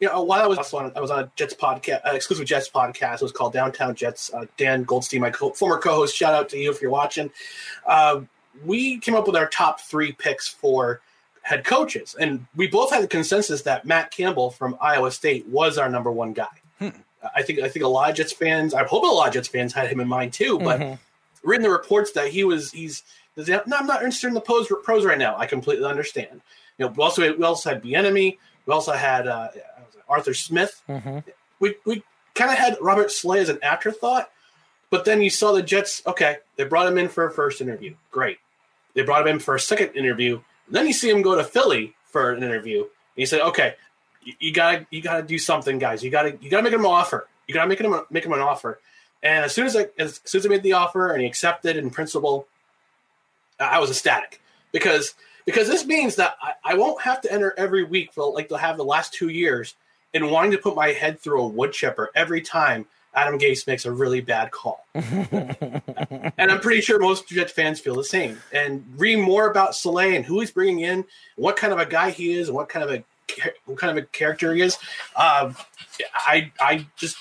you 0.01 0.09
know, 0.09 0.23
while 0.23 0.43
I 0.43 0.47
was 0.47 0.59
also 0.59 0.79
on, 0.79 0.93
I 0.97 1.01
was 1.01 1.11
on 1.11 1.25
a 1.25 1.31
Jets 1.37 1.55
podcast, 1.55 2.01
uh, 2.07 2.11
exclusive 2.15 2.47
Jets 2.47 2.69
podcast. 2.71 3.17
It 3.17 3.23
was 3.23 3.33
called 3.33 3.53
Downtown 3.53 3.95
Jets. 3.95 4.33
Uh, 4.33 4.47
Dan 4.57 4.83
Goldstein, 4.85 5.21
my 5.21 5.31
co- 5.31 5.51
former 5.53 5.79
co-host, 5.79 6.17
shout 6.17 6.33
out 6.35 6.49
to 6.51 6.59
you 6.59 6.71
if 6.71 6.81
you're 6.81 6.91
watching. 6.91 7.31
Uh, 7.87 8.23
we 8.65 8.99
came 8.99 9.15
up 9.15 9.27
with 9.27 9.37
our 9.37 9.47
top 9.49 9.81
three 9.81 10.13
picks 10.13 10.49
for 10.49 11.01
head 11.43 11.65
coaches, 11.65 12.17
and 12.19 12.47
we 12.57 12.67
both 12.67 12.91
had 12.91 13.03
the 13.03 13.09
consensus 13.09 13.63
that 13.63 13.85
Matt 13.87 14.11
Campbell 14.11 14.51
from 14.51 14.77
Iowa 14.81 15.11
State 15.11 15.47
was 15.47 15.79
our 15.79 15.89
number 15.89 16.11
one 16.11 16.33
guy. 16.33 16.49
I 17.35 17.43
think 17.43 17.61
I 17.61 17.69
think 17.69 17.85
a 17.85 17.89
lot 17.89 18.09
of 18.11 18.17
Jets 18.17 18.33
fans, 18.33 18.73
I 18.73 18.85
hope 18.85 19.03
a 19.03 19.07
lot 19.07 19.29
of 19.29 19.35
Jets 19.35 19.49
fans 19.49 19.75
had 19.75 19.89
him 19.89 20.01
in 20.01 20.09
mind 20.09 20.33
too, 20.33 20.59
but 20.59 20.81
Mhm. 20.81 20.99
reading 21.43 21.65
the 21.65 21.71
reports 21.71 22.13
that 22.13 22.29
he 22.29 22.45
was 22.45 22.71
he's 22.73 23.03
no, 23.37 23.61
I'm 23.77 23.87
not 23.87 24.03
interested 24.03 24.29
in 24.29 24.35
the 24.35 24.41
pros 24.41 24.69
pros 24.83 25.05
right 25.05 25.19
now. 25.19 25.37
I 25.37 25.45
completely 25.47 25.85
understand. 25.85 26.41
You 26.79 26.87
know, 26.87 26.93
we 26.93 27.03
also 27.05 27.37
we 27.37 27.45
also 27.45 27.69
had 27.71 27.83
Bieniemy. 27.83 28.39
We 28.67 28.73
also 28.73 28.93
had 28.93 29.27
uh, 29.29 29.49
Arthur 30.11 30.35
Smith. 30.35 30.83
Mm-hmm. 30.89 31.19
We 31.61 31.77
we 31.87 32.03
kind 32.35 32.51
of 32.51 32.59
had 32.59 32.77
Robert 32.81 33.11
Saleh 33.11 33.39
as 33.39 33.49
an 33.49 33.59
afterthought, 33.63 34.31
but 34.91 35.05
then 35.05 35.23
you 35.23 35.31
saw 35.31 35.53
the 35.53 35.63
Jets. 35.63 36.03
Okay, 36.07 36.39
they 36.57 36.65
brought 36.65 36.87
him 36.89 36.99
in 36.99 37.09
for 37.09 37.25
a 37.25 37.31
first 37.31 37.61
interview. 37.61 37.95
Great. 38.11 38.39
They 38.95 39.03
brought 39.03 39.23
him 39.23 39.29
in 39.29 39.39
for 39.39 39.55
a 39.55 39.61
second 39.61 39.95
interview. 39.95 40.41
Then 40.69 40.87
you 40.87 40.93
see 40.93 41.09
him 41.09 41.23
go 41.23 41.37
to 41.37 41.45
Philly 41.45 41.95
for 42.05 42.33
an 42.33 42.43
interview. 42.43 42.81
And 42.81 42.89
you 43.17 43.27
say, 43.27 43.41
okay, 43.41 43.75
you, 44.23 44.35
you 44.41 44.53
gotta 44.53 44.87
you 44.91 45.01
gotta 45.01 45.23
do 45.23 45.39
something, 45.39 45.79
guys. 45.79 46.03
You 46.03 46.11
gotta 46.11 46.37
you 46.41 46.51
gotta 46.51 46.63
make 46.63 46.73
him 46.73 46.81
an 46.81 46.87
offer. 46.87 47.29
You 47.47 47.55
gotta 47.55 47.69
make 47.69 47.81
him 47.81 47.93
a- 47.93 48.07
make 48.11 48.25
him 48.25 48.33
an 48.33 48.41
offer. 48.41 48.81
And 49.23 49.45
as 49.45 49.55
soon 49.55 49.67
as 49.67 49.77
I 49.77 49.89
as 49.99 50.21
soon 50.25 50.41
as 50.41 50.47
I 50.47 50.49
made 50.49 50.63
the 50.63 50.73
offer 50.73 51.13
and 51.13 51.21
he 51.21 51.27
accepted 51.27 51.77
in 51.77 51.91
principle, 51.91 52.47
I 53.59 53.79
was 53.79 53.91
ecstatic 53.91 54.41
because 54.73 55.15
because 55.45 55.69
this 55.69 55.87
means 55.87 56.17
that 56.17 56.37
I, 56.41 56.53
I 56.65 56.75
won't 56.75 57.03
have 57.03 57.21
to 57.23 57.33
enter 57.33 57.55
every 57.57 57.85
week 57.85 58.13
for 58.13 58.33
like 58.33 58.49
to 58.49 58.59
have 58.59 58.77
the 58.77 58.85
last 58.85 59.13
two 59.13 59.29
years 59.29 59.75
and 60.15 60.31
wanting 60.31 60.53
to 60.53 60.59
put 60.59 60.75
my 60.75 60.89
head 60.89 61.21
through 61.21 61.43
a 61.43 61.47
wood 61.47 61.73
chipper 61.73 62.11
every 62.15 62.41
time 62.41 62.87
Adam 63.15 63.39
Gase 63.39 63.67
makes 63.67 63.85
a 63.85 63.93
really 63.93 64.21
bad 64.21 64.51
call. 64.51 64.87
and 64.95 66.33
I'm 66.39 66.61
pretty 66.61 66.81
sure 66.81 66.99
most 66.99 67.29
Jets 67.29 67.53
fans 67.53 67.81
feel 67.81 67.97
the 67.97 68.05
same. 68.05 68.41
And 68.53 68.85
read 68.97 69.19
more 69.19 69.51
about 69.51 69.75
Saleh 69.75 70.15
and 70.15 70.25
who 70.25 70.41
he's 70.41 70.51
bringing 70.51 70.81
in, 70.81 71.05
what 71.37 71.57
kind 71.57 71.73
of 71.73 71.79
a 71.79 71.87
guy 71.87 72.11
he 72.11 72.33
is, 72.33 72.49
and 72.49 72.57
what 72.57 72.69
kind 72.69 72.85
of 72.85 72.91
a 72.91 73.05
what 73.65 73.79
kind 73.79 73.97
of 73.97 74.03
a 74.03 74.07
character 74.09 74.53
he 74.53 74.61
is, 74.61 74.77
uh, 75.15 75.53
I 76.15 76.51
I 76.61 76.87
just 76.97 77.17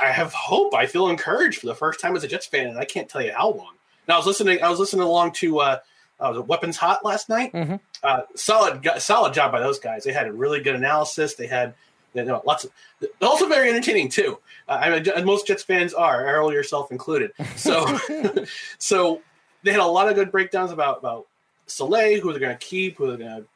I 0.00 0.10
have 0.10 0.32
hope. 0.32 0.74
I 0.74 0.86
feel 0.86 1.08
encouraged 1.08 1.60
for 1.60 1.66
the 1.66 1.74
first 1.74 2.00
time 2.00 2.16
as 2.16 2.24
a 2.24 2.28
Jets 2.28 2.46
fan, 2.46 2.66
and 2.66 2.78
I 2.78 2.84
can't 2.84 3.08
tell 3.08 3.22
you 3.22 3.32
how 3.32 3.50
long. 3.50 3.74
Now 4.08 4.14
I 4.14 4.16
was 4.18 4.26
listening. 4.26 4.62
I 4.62 4.70
was 4.70 4.78
listening 4.78 5.02
along 5.02 5.32
to 5.32 5.60
uh, 5.60 5.78
uh, 6.20 6.32
was 6.34 6.46
Weapons 6.46 6.76
Hot 6.76 7.04
last 7.04 7.28
night. 7.28 7.54
Uh, 8.02 8.22
solid, 8.34 8.86
solid 8.98 9.34
job 9.34 9.52
by 9.52 9.60
those 9.60 9.78
guys. 9.78 10.04
They 10.04 10.12
had 10.12 10.26
a 10.26 10.32
really 10.32 10.60
good 10.60 10.74
analysis. 10.74 11.34
They 11.34 11.46
had 11.46 11.74
you 12.14 12.24
know, 12.24 12.42
lots 12.46 12.64
of. 12.64 12.70
They're 13.00 13.10
also 13.22 13.48
very 13.48 13.68
entertaining 13.68 14.08
too. 14.08 14.38
Uh, 14.68 14.78
I 14.80 15.00
mean, 15.00 15.24
most 15.24 15.46
Jets 15.46 15.62
fans 15.62 15.92
are, 15.92 16.26
Errol 16.26 16.52
yourself 16.52 16.90
included. 16.90 17.32
So, 17.56 17.98
so 18.78 19.20
they 19.62 19.72
had 19.72 19.80
a 19.80 19.86
lot 19.86 20.08
of 20.08 20.14
good 20.14 20.30
breakdowns 20.30 20.70
about 20.70 20.98
about 20.98 21.26
Saleh, 21.66 22.20
who 22.20 22.30
they're 22.30 22.40
going 22.40 22.56
to 22.56 22.66
keep, 22.66 22.96
who 22.96 23.08
they're 23.08 23.16
going 23.16 23.42
to 23.42 23.46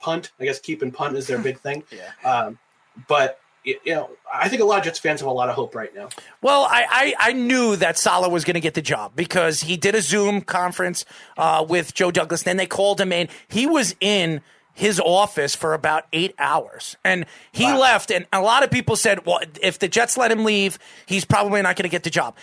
punt. 0.00 0.30
I 0.38 0.44
guess 0.44 0.60
keep 0.60 0.82
and 0.82 0.94
punt 0.94 1.16
is 1.16 1.26
their 1.26 1.38
big 1.38 1.58
thing. 1.58 1.82
yeah. 1.92 2.30
Um, 2.30 2.58
but 3.08 3.40
you 3.64 3.76
know, 3.86 4.10
I 4.32 4.48
think 4.48 4.62
a 4.62 4.64
lot 4.64 4.78
of 4.78 4.84
Jets 4.84 4.98
fans 4.98 5.20
have 5.20 5.28
a 5.28 5.32
lot 5.32 5.48
of 5.48 5.54
hope 5.54 5.74
right 5.74 5.94
now. 5.94 6.08
Well, 6.40 6.62
I, 6.70 7.14
I, 7.18 7.30
I 7.30 7.32
knew 7.32 7.76
that 7.76 7.98
Salah 7.98 8.28
was 8.28 8.44
going 8.44 8.54
to 8.54 8.60
get 8.60 8.74
the 8.74 8.82
job 8.82 9.12
because 9.14 9.60
he 9.60 9.76
did 9.76 9.94
a 9.94 10.00
Zoom 10.00 10.40
conference 10.40 11.04
uh, 11.36 11.66
with 11.68 11.92
Joe 11.92 12.10
Douglas. 12.10 12.44
Then 12.44 12.56
they 12.56 12.66
called 12.66 13.00
him 13.00 13.12
in. 13.12 13.28
He 13.48 13.66
was 13.66 13.94
in 14.00 14.40
his 14.78 15.00
office 15.00 15.56
for 15.56 15.74
about 15.74 16.06
eight 16.12 16.36
hours 16.38 16.96
and 17.04 17.26
he 17.50 17.64
left. 17.66 18.12
And 18.12 18.26
a 18.32 18.40
lot 18.40 18.62
of 18.62 18.70
people 18.70 18.94
said, 18.94 19.26
well, 19.26 19.40
if 19.60 19.80
the 19.80 19.88
Jets 19.88 20.16
let 20.16 20.30
him 20.30 20.44
leave, 20.44 20.78
he's 21.04 21.24
probably 21.24 21.60
not 21.62 21.74
going 21.74 21.82
to 21.82 21.88
get 21.88 22.04
the 22.04 22.10
job. 22.10 22.36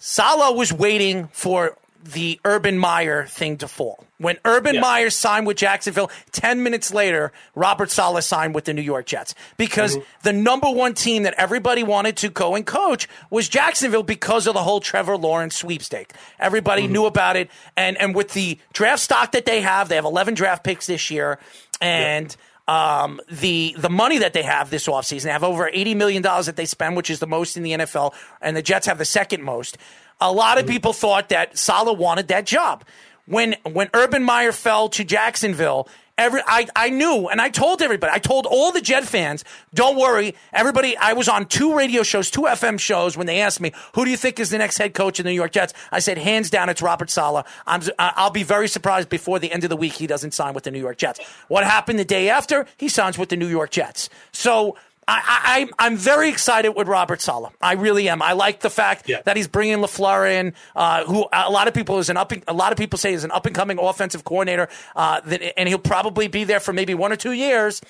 Salah 0.00 0.52
was 0.52 0.72
waiting 0.72 1.28
for 1.28 1.76
the 2.02 2.40
Urban 2.44 2.78
Meyer 2.78 3.26
thing 3.26 3.58
to 3.58 3.68
fall. 3.68 4.04
When 4.18 4.38
Urban 4.44 4.76
Yeah. 4.76 4.80
Meyer 4.80 5.10
signed 5.10 5.46
with 5.46 5.56
Jacksonville, 5.56 6.10
10 6.32 6.62
minutes 6.62 6.92
later, 6.92 7.32
Robert 7.54 7.90
Salah 7.90 8.22
signed 8.22 8.54
with 8.54 8.64
the 8.64 8.74
New 8.74 8.82
York 8.82 9.06
Jets 9.06 9.34
because 9.56 9.96
mm-hmm. 9.96 10.04
the 10.22 10.32
number 10.32 10.70
one 10.70 10.94
team 10.94 11.24
that 11.24 11.34
everybody 11.38 11.84
wanted 11.84 12.16
to 12.18 12.28
go 12.28 12.54
and 12.54 12.66
coach 12.66 13.08
was 13.30 13.48
Jacksonville 13.48 14.02
because 14.02 14.46
of 14.46 14.54
the 14.54 14.62
whole 14.62 14.80
Trevor 14.80 15.16
Lawrence 15.16 15.56
sweepstake. 15.56 16.12
Everybody 16.40 16.84
mm-hmm. 16.84 16.92
knew 16.92 17.06
about 17.06 17.36
it. 17.36 17.50
And, 17.76 17.96
and 17.98 18.14
with 18.14 18.32
the 18.32 18.58
draft 18.72 19.02
stock 19.02 19.32
that 19.32 19.46
they 19.46 19.60
have, 19.60 19.88
they 19.88 19.96
have 19.96 20.04
11 20.04 20.34
draft 20.34 20.64
picks 20.64 20.86
this 20.86 21.10
year. 21.10 21.38
And 21.80 22.36
um, 22.66 23.20
the 23.30 23.74
the 23.78 23.88
money 23.88 24.18
that 24.18 24.34
they 24.34 24.42
have 24.42 24.70
this 24.70 24.86
offseason, 24.86 25.24
they 25.24 25.30
have 25.30 25.44
over 25.44 25.70
$80 25.70 25.96
million 25.96 26.22
that 26.22 26.54
they 26.56 26.66
spend, 26.66 26.96
which 26.96 27.10
is 27.10 27.18
the 27.18 27.26
most 27.26 27.56
in 27.56 27.62
the 27.62 27.72
NFL, 27.72 28.14
and 28.40 28.56
the 28.56 28.62
Jets 28.62 28.86
have 28.86 28.98
the 28.98 29.04
second 29.04 29.42
most. 29.42 29.78
A 30.20 30.32
lot 30.32 30.58
of 30.58 30.66
people 30.66 30.92
thought 30.92 31.28
that 31.28 31.56
Salah 31.56 31.92
wanted 31.92 32.28
that 32.28 32.44
job. 32.44 32.84
When 33.26 33.56
when 33.64 33.88
Urban 33.94 34.22
Meyer 34.22 34.52
fell 34.52 34.88
to 34.90 35.04
Jacksonville, 35.04 35.88
every 36.18 36.42
I, 36.46 36.66
I 36.76 36.90
knew 36.90 37.28
and 37.28 37.40
I 37.40 37.48
told 37.48 37.80
everybody, 37.80 38.12
I 38.12 38.18
told 38.18 38.44
all 38.44 38.72
the 38.72 38.80
Jet 38.80 39.04
fans, 39.04 39.44
don't 39.72 39.96
worry. 39.96 40.34
Everybody, 40.52 40.96
I 40.96 41.14
was 41.14 41.28
on 41.28 41.46
two 41.46 41.74
radio 41.74 42.02
shows, 42.02 42.30
two 42.30 42.42
FM 42.42 42.78
shows 42.78 43.16
when 43.16 43.26
they 43.26 43.40
asked 43.40 43.60
me, 43.60 43.72
who 43.94 44.04
do 44.04 44.10
you 44.10 44.16
think 44.16 44.38
is 44.38 44.50
the 44.50 44.58
next 44.58 44.76
head 44.76 44.92
coach 44.92 45.18
of 45.18 45.24
the 45.24 45.30
New 45.30 45.36
York 45.36 45.52
Jets? 45.52 45.72
I 45.92 46.00
said, 46.00 46.18
hands 46.18 46.50
down, 46.50 46.68
it's 46.68 46.82
Robert 46.82 47.08
Sala. 47.08 47.44
I'm, 47.66 47.80
uh, 47.98 48.12
I'll 48.16 48.30
be 48.30 48.42
very 48.42 48.68
surprised 48.68 49.08
before 49.08 49.38
the 49.38 49.50
end 49.50 49.64
of 49.64 49.70
the 49.70 49.76
week 49.76 49.94
he 49.94 50.06
doesn't 50.06 50.34
sign 50.34 50.52
with 50.52 50.64
the 50.64 50.70
New 50.70 50.80
York 50.80 50.98
Jets. 50.98 51.20
What 51.48 51.64
happened 51.64 51.98
the 51.98 52.04
day 52.04 52.28
after? 52.28 52.66
He 52.76 52.88
signs 52.88 53.16
with 53.16 53.28
the 53.28 53.36
New 53.36 53.48
York 53.48 53.70
Jets. 53.70 54.10
So 54.32 54.76
I, 55.10 55.68
I, 55.78 55.86
I'm 55.86 55.96
very 55.96 56.28
excited 56.28 56.72
with 56.72 56.86
Robert 56.86 57.22
Sala. 57.22 57.50
I 57.62 57.72
really 57.72 58.10
am. 58.10 58.20
I 58.20 58.34
like 58.34 58.60
the 58.60 58.68
fact 58.68 59.08
that 59.24 59.38
he's 59.38 59.48
bringing 59.48 59.78
LaFleur 59.78 60.30
in, 60.30 60.54
uh, 60.76 61.04
who 61.04 61.26
a 61.32 61.50
lot 61.50 61.66
of 61.66 61.72
people 61.72 61.98
is 61.98 62.10
an 62.10 62.18
up. 62.18 62.30
A 62.46 62.52
lot 62.52 62.72
of 62.72 62.78
people 62.78 62.98
say 62.98 63.14
is 63.14 63.24
an 63.24 63.30
up 63.30 63.46
and 63.46 63.54
coming 63.56 63.78
offensive 63.78 64.24
coordinator, 64.24 64.68
uh, 64.94 65.20
that, 65.24 65.58
and 65.58 65.66
he'll 65.66 65.78
probably 65.78 66.28
be 66.28 66.44
there 66.44 66.60
for 66.60 66.74
maybe 66.74 66.94
one 66.94 67.10
or 67.10 67.16
two 67.16 67.32
years. 67.32 67.80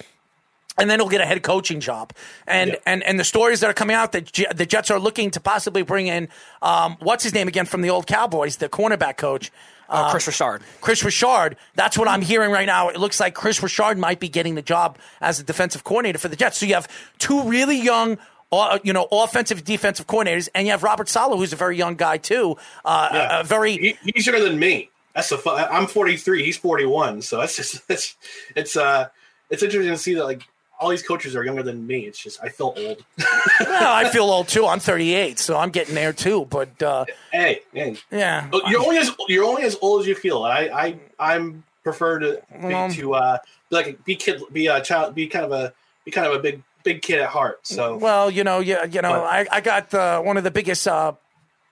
And 0.79 0.89
then 0.89 1.01
he'll 1.01 1.09
get 1.09 1.21
a 1.21 1.27
head 1.27 1.43
coaching 1.43 1.81
job, 1.81 2.13
and 2.47 2.77
and 2.87 3.03
and 3.03 3.19
the 3.19 3.25
stories 3.25 3.59
that 3.61 3.69
are 3.69 3.75
coming 3.75 3.97
out 3.97 4.13
that 4.13 4.31
J- 4.31 4.47
the 4.55 4.65
Jets 4.65 4.93
are 4.93 5.01
looking 5.01 5.33
to 5.33 5.41
possibly 5.41 5.83
bring 5.83 6.07
in, 6.07 6.29
um, 6.63 6.97
what's 7.01 7.25
his 7.25 7.35
name 7.35 7.49
again 7.49 7.67
from 7.67 7.83
the 7.83 7.91
old 7.91 8.07
Cowboys, 8.07 8.59
the 8.59 8.69
cornerback 8.69 9.17
coach, 9.17 9.51
Uh, 9.89 10.11
Chris 10.11 10.27
Richard. 10.27 10.63
Chris 10.81 11.03
Richard. 11.03 11.57
That's 11.75 11.97
what 11.97 12.09
I'm 12.09 12.23
hearing 12.23 12.51
right 12.51 12.67
now. 12.67 12.89
It 12.89 12.99
looks 12.99 13.21
like 13.21 13.35
Chris 13.35 13.63
Richard 13.63 13.99
might 13.99 14.21
be 14.21 14.29
getting 14.29 14.55
the 14.55 14.63
job 14.63 14.99
as 15.21 15.41
a 15.41 15.43
defensive 15.43 15.85
coordinator 15.85 16.19
for 16.19 16.29
the 16.29 16.37
Jets. 16.37 16.59
So 16.59 16.67
you 16.67 16.75
have 16.75 16.89
two 17.19 17.43
really 17.45 17.81
young. 17.81 18.19
Uh, 18.51 18.79
you 18.83 18.95
know, 18.95 19.07
offensive, 19.13 19.63
defensive 19.63 20.07
coordinators, 20.07 20.49
and 20.55 20.67
you 20.67 20.71
have 20.71 20.83
Robert 20.83 21.07
Sala, 21.07 21.37
who's 21.37 21.53
a 21.53 21.57
very 21.57 21.77
young 21.77 21.97
guy 21.97 22.17
too. 22.17 22.57
Uh, 22.83 23.11
a, 23.13 23.41
a 23.41 23.45
very 23.45 23.73
He, 23.77 23.99
he's 24.15 24.27
younger 24.27 24.43
than 24.43 24.59
me. 24.59 24.89
That's 25.15 25.29
the 25.29 25.37
fun. 25.37 25.67
I'm 25.71 25.87
43. 25.87 26.45
He's 26.45 26.57
41. 26.57 27.21
So 27.21 27.39
that's 27.39 27.57
just 27.57 27.83
it's 27.91 28.17
it's 28.57 28.75
uh 28.77 29.09
it's 29.51 29.63
interesting 29.63 29.93
to 29.93 29.99
see 29.99 30.15
that 30.15 30.25
like 30.25 30.45
all 30.81 30.89
these 30.91 31.03
coaches 31.03 31.35
are 31.35 31.45
younger 31.45 31.63
than 31.63 31.87
me. 31.87 32.01
It's 32.01 32.19
just 32.19 32.43
I 32.43 32.49
feel 32.49 32.75
old. 32.77 33.05
well, 33.61 33.93
I 33.93 34.09
feel 34.11 34.25
old 34.25 34.49
too. 34.49 34.67
I'm 34.67 34.81
38, 34.81 35.39
so 35.39 35.57
I'm 35.57 35.71
getting 35.71 35.95
there 35.95 36.13
too. 36.13 36.47
But 36.49 36.83
uh, 36.83 37.05
hey, 37.33 37.61
hey, 37.73 37.97
yeah, 38.11 38.49
you're 38.69 38.81
only 38.81 38.99
as 38.99 39.11
you're 39.29 39.45
only 39.45 39.63
as 39.65 39.77
old 39.81 40.03
as 40.03 40.07
you 40.07 40.15
feel. 40.15 40.43
I 40.45 40.69
I 40.69 40.99
I'm 41.35 41.65
prefer 41.83 42.19
to 42.21 42.43
be, 42.61 42.75
Um, 42.75 42.93
to 42.93 43.15
uh 43.15 43.39
be 43.71 43.77
like 43.77 44.05
be 44.05 44.15
kid 44.17 44.43
be 44.53 44.67
a 44.67 44.81
child 44.81 45.15
be 45.15 45.27
kind 45.27 45.45
of 45.45 45.53
a 45.53 45.73
be 46.05 46.11
kind 46.11 46.27
of 46.27 46.35
a 46.35 46.39
big 46.39 46.63
big 46.85 47.03
kid 47.03 47.21
at 47.21 47.29
heart. 47.29 47.61
So 47.67 47.97
Well, 47.97 48.31
you 48.31 48.45
know, 48.45 48.61
yeah, 48.61 48.85
you 48.85 49.03
know, 49.03 49.11
But- 49.13 49.25
I, 49.25 49.47
I 49.51 49.61
got 49.61 49.93
uh, 49.93 50.21
one 50.21 50.37
of 50.37 50.45
the 50.45 50.51
biggest 50.51 50.87
uh, 50.87 51.13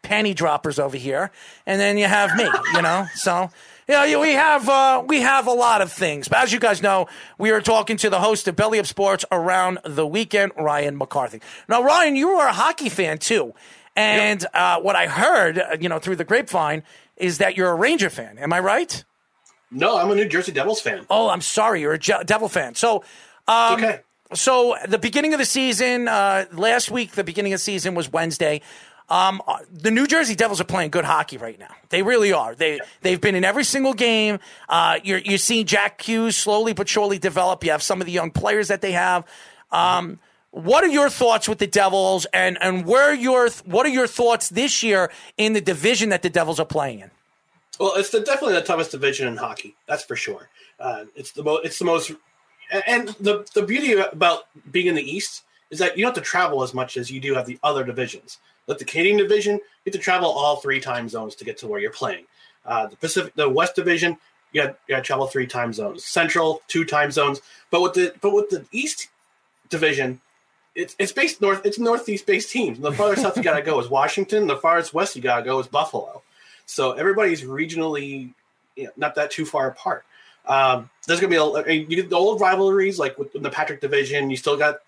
panty 0.03 0.35
droppers 0.35 0.79
over 0.79 0.97
here, 0.97 1.31
and 1.65 1.81
then 1.81 1.97
you 1.97 2.07
have 2.07 2.37
me. 2.37 2.49
You 2.75 2.83
know, 2.83 3.07
so. 3.15 3.51
You 3.89 3.95
know, 3.95 4.21
we 4.21 4.33
have 4.33 4.69
uh, 4.69 5.05
we 5.07 5.21
have 5.21 5.47
a 5.47 5.53
lot 5.53 5.81
of 5.81 5.93
things, 5.93 6.27
but 6.27 6.39
as 6.39 6.53
you 6.53 6.59
guys 6.59 6.83
know, 6.83 7.07
we 7.39 7.51
are 7.53 7.61
talking 7.61 7.97
to 7.99 8.11
the 8.11 8.19
host 8.19 8.49
of 8.49 8.57
Belly 8.57 8.81
Up 8.81 8.87
Sports 8.87 9.25
around 9.31 9.79
the 9.85 10.05
weekend, 10.05 10.51
Ryan 10.59 10.97
McCarthy. 10.99 11.41
Now, 11.69 11.85
Ryan, 11.85 12.17
you 12.17 12.31
are 12.31 12.49
a 12.49 12.53
hockey 12.53 12.89
fan 12.89 13.19
too, 13.19 13.55
and 13.95 14.45
uh, 14.53 14.81
what 14.81 14.97
I 14.97 15.07
heard, 15.07 15.59
uh, 15.61 15.77
you 15.81 15.89
know, 15.89 16.01
through 16.01 16.17
the 16.17 16.25
grapevine, 16.25 16.83
is 17.17 17.39
that 17.39 17.57
you're 17.57 17.71
a 17.71 17.77
Ranger 17.77 18.11
fan. 18.11 18.39
Am 18.39 18.53
I 18.53 18.59
right? 18.59 19.05
no, 19.71 19.97
I'm 19.97 20.11
a 20.11 20.15
New 20.17 20.29
Jersey 20.29 20.51
Devils 20.53 20.81
fan. 20.81 21.07
Oh, 21.09 21.29
I'm 21.29 21.41
sorry. 21.41 21.81
You're 21.81 21.93
a 21.93 21.99
Je- 21.99 22.25
Devil 22.25 22.49
fan. 22.49 22.75
So, 22.75 23.05
um, 23.47 23.75
okay. 23.75 24.01
So 24.35 24.77
the 24.89 24.99
beginning 24.99 25.33
of 25.33 25.39
the 25.39 25.45
season, 25.45 26.09
uh, 26.09 26.47
last 26.53 26.91
week, 26.91 27.13
the 27.13 27.23
beginning 27.25 27.53
of 27.53 27.61
the 27.61 27.65
season 27.65 27.95
was 27.95 28.11
Wednesday. 28.13 28.63
Um, 29.09 29.41
uh, 29.47 29.59
the 29.71 29.91
New 29.91 30.07
Jersey 30.07 30.35
Devils 30.35 30.61
are 30.61 30.65
playing 30.65 30.91
good 30.91 31.05
hockey 31.05 31.37
right 31.39 31.59
now. 31.59 31.75
They 31.91 32.03
really 32.03 32.33
are. 32.33 32.55
They 32.55 32.81
they've 33.03 33.21
been 33.21 33.37
in 33.37 33.45
every 33.45 33.65
single 33.65 33.95
game. 33.95 34.41
Uh, 34.69 34.99
you're 35.05 35.19
you're 35.19 35.39
seeing 35.39 35.67
Jack 35.67 36.01
Hughes 36.03 36.37
slowly 36.37 36.73
but 36.73 36.89
surely 36.89 37.19
develop. 37.19 37.63
You 37.63 37.71
have 37.71 37.83
some 37.83 38.01
of 38.01 38.07
the 38.07 38.13
young 38.13 38.31
players 38.31 38.69
that 38.69 38.81
they 38.81 38.93
have. 38.93 39.25
Um, 39.71 40.19
what 40.51 40.83
are 40.83 40.89
your 40.89 41.11
thoughts 41.11 41.49
with 41.49 41.59
the 41.59 41.67
Devils, 41.67 42.27
and 42.33 42.59
and 42.61 42.85
where 42.85 43.15
your 43.15 43.51
what 43.65 43.87
are 43.87 43.91
your 43.91 44.07
thoughts 44.07 44.49
this 44.49 44.83
year 44.83 45.13
in 45.37 45.53
the 45.53 45.61
division 45.61 46.09
that 46.09 46.23
the 46.23 46.31
Devils 46.31 46.59
are 46.59 46.67
playing 46.67 47.01
in? 47.01 47.11
Well, 47.79 47.93
it's 47.97 48.11
the, 48.11 48.21
definitely 48.21 48.55
the 48.55 48.63
toughest 48.63 48.91
division 48.91 49.29
in 49.29 49.37
hockey. 49.37 49.77
That's 49.87 50.03
for 50.03 50.17
sure. 50.17 50.49
Uh, 50.81 51.05
it's 51.15 51.33
the 51.33 51.45
most. 51.45 51.65
It's 51.65 51.79
the 51.79 51.85
most. 51.85 52.13
And 52.87 53.09
the 53.21 53.47
the 53.55 53.63
beauty 53.63 53.93
about 53.93 54.49
being 54.71 54.87
in 54.87 54.95
the 54.95 55.03
East 55.03 55.45
is 55.71 55.79
that 55.79 55.97
you 55.97 56.05
don't 56.05 56.15
have 56.17 56.25
to 56.25 56.29
travel 56.29 56.63
as 56.63 56.75
much 56.75 56.97
as 56.97 57.11
you 57.11 57.21
do 57.21 57.35
have 57.35 57.47
the 57.47 57.59
other 57.63 57.85
divisions. 57.85 58.39
Like 58.67 58.79
the 58.79 58.85
Canadian 58.85 59.19
division, 59.19 59.55
you 59.55 59.63
have 59.87 59.95
to 59.95 59.99
travel 59.99 60.29
all 60.29 60.57
three 60.57 60.81
time 60.81 61.09
zones 61.09 61.35
to 61.37 61.45
get 61.45 61.59
to 61.59 61.67
where 61.67 61.81
you're 61.81 61.91
playing. 61.91 62.25
Uh, 62.65 62.87
the 62.87 62.97
Pacific, 62.97 63.35
the 63.35 63.49
West 63.49 63.77
division, 63.77 64.17
you 64.53 64.63
got 64.63 64.79
you 64.89 64.95
got 64.95 64.97
to 64.97 65.03
travel 65.03 65.27
three 65.27 65.47
time 65.47 65.73
zones. 65.73 66.05
Central, 66.05 66.63
two 66.69 66.85
time 66.85 67.11
zones. 67.11 67.41
But 67.71 67.83
with 67.83 67.95
the 67.95 68.15
but 68.21 68.33
with 68.33 68.51
the 68.51 68.65
East 68.73 69.09
division, 69.69 70.21
it's 70.75 70.95
it's 70.99 71.13
based 71.13 71.41
north. 71.41 71.65
It's 71.65 71.79
northeast 71.79 72.27
based 72.27 72.51
teams. 72.51 72.79
The 72.79 72.93
farthest 72.93 73.23
south 73.23 73.37
you 73.37 73.43
gotta 73.43 73.63
go 73.63 73.81
is 73.81 73.89
Washington. 73.89 74.47
The 74.47 74.57
farthest 74.57 74.93
west 74.93 75.17
you 75.17 75.23
gotta 75.23 75.43
go 75.43 75.59
is 75.59 75.67
Buffalo. 75.67 76.23
So 76.67 76.93
everybody's 76.93 77.43
regionally 77.43 78.33
you 78.77 78.85
know, 78.85 78.91
not 78.97 79.15
that 79.15 79.31
too 79.31 79.47
far 79.47 79.69
apart. 79.69 80.05
Um, 80.47 80.91
there's 81.07 81.19
gonna 81.19 81.31
be 81.31 81.37
a, 81.37 81.73
you 81.73 81.97
get 81.97 82.11
the 82.11 82.17
old 82.17 82.41
rivalries 82.41 82.99
like 82.99 83.19
with 83.19 83.33
the 83.33 83.51
Patrick 83.51 83.81
division. 83.81 84.31
You 84.31 84.37
still 84.37 84.57
got 84.57 84.81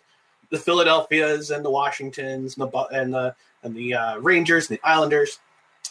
the 0.51 0.59
Philadelphias 0.59 1.51
and 1.51 1.65
the 1.65 1.71
Washingtons 1.71 2.57
and 2.57 2.71
the 2.71 2.79
and 2.93 3.13
the 3.13 3.35
and 3.62 3.75
the 3.75 3.95
uh, 3.95 4.19
Rangers 4.19 4.69
and 4.69 4.79
the 4.79 4.88
Islanders, 4.88 5.38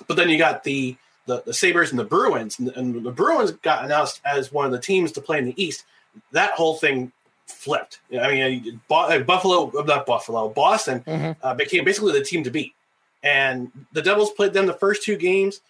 but 0.08 0.18
then 0.18 0.30
you 0.30 0.38
got 0.38 0.64
the 0.64 0.96
the, 1.26 1.44
the 1.46 1.54
Sabres 1.54 1.92
and 1.92 2.00
the 2.00 2.06
Bruins, 2.06 2.58
and, 2.58 2.70
and 2.70 3.04
the 3.04 3.12
Bruins 3.12 3.52
got 3.52 3.84
announced 3.84 4.22
as 4.24 4.52
one 4.52 4.66
of 4.66 4.72
the 4.72 4.80
teams 4.80 5.12
to 5.14 5.22
play 5.22 5.38
in 5.40 5.46
the 5.46 5.62
East. 5.62 5.84
That 6.32 6.52
whole 6.52 6.76
thing 6.76 7.12
flipped. 7.48 8.00
I 8.18 8.32
mean, 8.32 8.82
Buffalo, 8.88 9.72
not 9.84 10.06
Buffalo, 10.06 10.50
Boston 10.50 11.02
mm-hmm. 11.02 11.46
uh, 11.46 11.54
became 11.54 11.84
basically 11.84 12.14
the 12.14 12.24
team 12.24 12.44
to 12.44 12.52
beat, 12.52 12.74
and 13.24 13.72
the 13.92 14.02
Devils 14.02 14.32
played 14.32 14.54
them 14.54 14.66
the 14.66 14.74
first 14.74 15.04
two 15.04 15.18
games. 15.18 15.62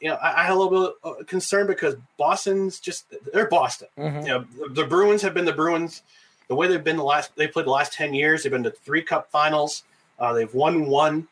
You 0.00 0.10
know, 0.10 0.16
I, 0.16 0.40
I 0.40 0.44
had 0.44 0.52
a 0.52 0.58
little 0.58 0.86
bit 0.86 0.94
of 1.04 1.26
concern 1.26 1.66
because 1.68 1.94
Boston's 2.18 2.80
just 2.80 3.06
they're 3.32 3.48
Boston. 3.48 3.88
Mm-hmm. 3.96 4.20
You 4.20 4.26
know, 4.26 4.44
the, 4.58 4.82
the 4.82 4.84
Bruins 4.84 5.22
have 5.22 5.34
been 5.34 5.44
the 5.44 5.52
Bruins 5.52 6.02
the 6.48 6.54
way 6.54 6.68
they've 6.68 6.84
been 6.84 6.96
the 6.96 7.04
last 7.04 7.34
they 7.36 7.46
played 7.46 7.66
the 7.66 7.70
last 7.70 7.92
10 7.92 8.14
years 8.14 8.42
they've 8.42 8.52
been 8.52 8.62
to 8.62 8.70
three 8.70 9.02
cup 9.02 9.30
finals 9.30 9.84
uh, 10.18 10.32
they've 10.32 10.54
won 10.54 10.86
one 10.86 11.26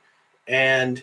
and 0.47 1.03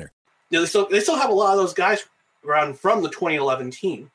You 0.51 0.57
know, 0.57 0.61
they 0.61 0.67
still 0.67 0.87
they 0.87 0.99
still 0.99 1.15
have 1.15 1.31
a 1.31 1.33
lot 1.33 1.53
of 1.53 1.57
those 1.57 1.73
guys 1.73 2.05
around 2.45 2.77
from 2.77 3.01
the 3.01 3.09
2011 3.09 3.71
team. 3.71 4.11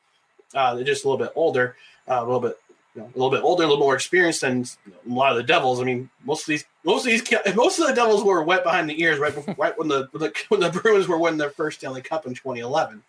Uh, 0.55 0.75
they're 0.75 0.85
just 0.85 1.03
a 1.03 1.09
little 1.09 1.23
bit 1.23 1.33
older, 1.35 1.75
uh, 2.07 2.19
a 2.19 2.23
little 2.23 2.39
bit 2.39 2.57
you 2.97 3.03
know, 3.03 3.09
a 3.13 3.17
little 3.17 3.29
bit 3.29 3.43
older, 3.43 3.63
a 3.63 3.67
little 3.67 3.83
more 3.83 3.93
experienced 3.93 4.41
than 4.41 4.59
you 4.85 4.93
know, 5.05 5.15
a 5.15 5.17
lot 5.17 5.31
of 5.31 5.37
the 5.37 5.43
Devils. 5.43 5.79
I 5.79 5.83
mean, 5.83 6.09
most 6.25 6.41
of 6.41 6.47
these 6.47 6.65
most 6.83 7.05
of 7.05 7.11
these 7.11 7.55
most 7.55 7.79
of 7.79 7.87
the 7.87 7.93
Devils 7.93 8.23
were 8.23 8.41
wet 8.43 8.63
behind 8.63 8.89
the 8.89 9.01
ears 9.01 9.19
right 9.19 9.33
before, 9.33 9.55
right 9.59 9.77
when 9.77 9.87
the, 9.87 10.07
when 10.11 10.21
the 10.21 10.33
when 10.49 10.59
the 10.61 10.69
Bruins 10.69 11.07
were 11.07 11.17
winning 11.17 11.37
their 11.37 11.51
first 11.51 11.79
Stanley 11.79 12.01
Cup 12.01 12.25
in 12.25 12.33
2011. 12.33 13.03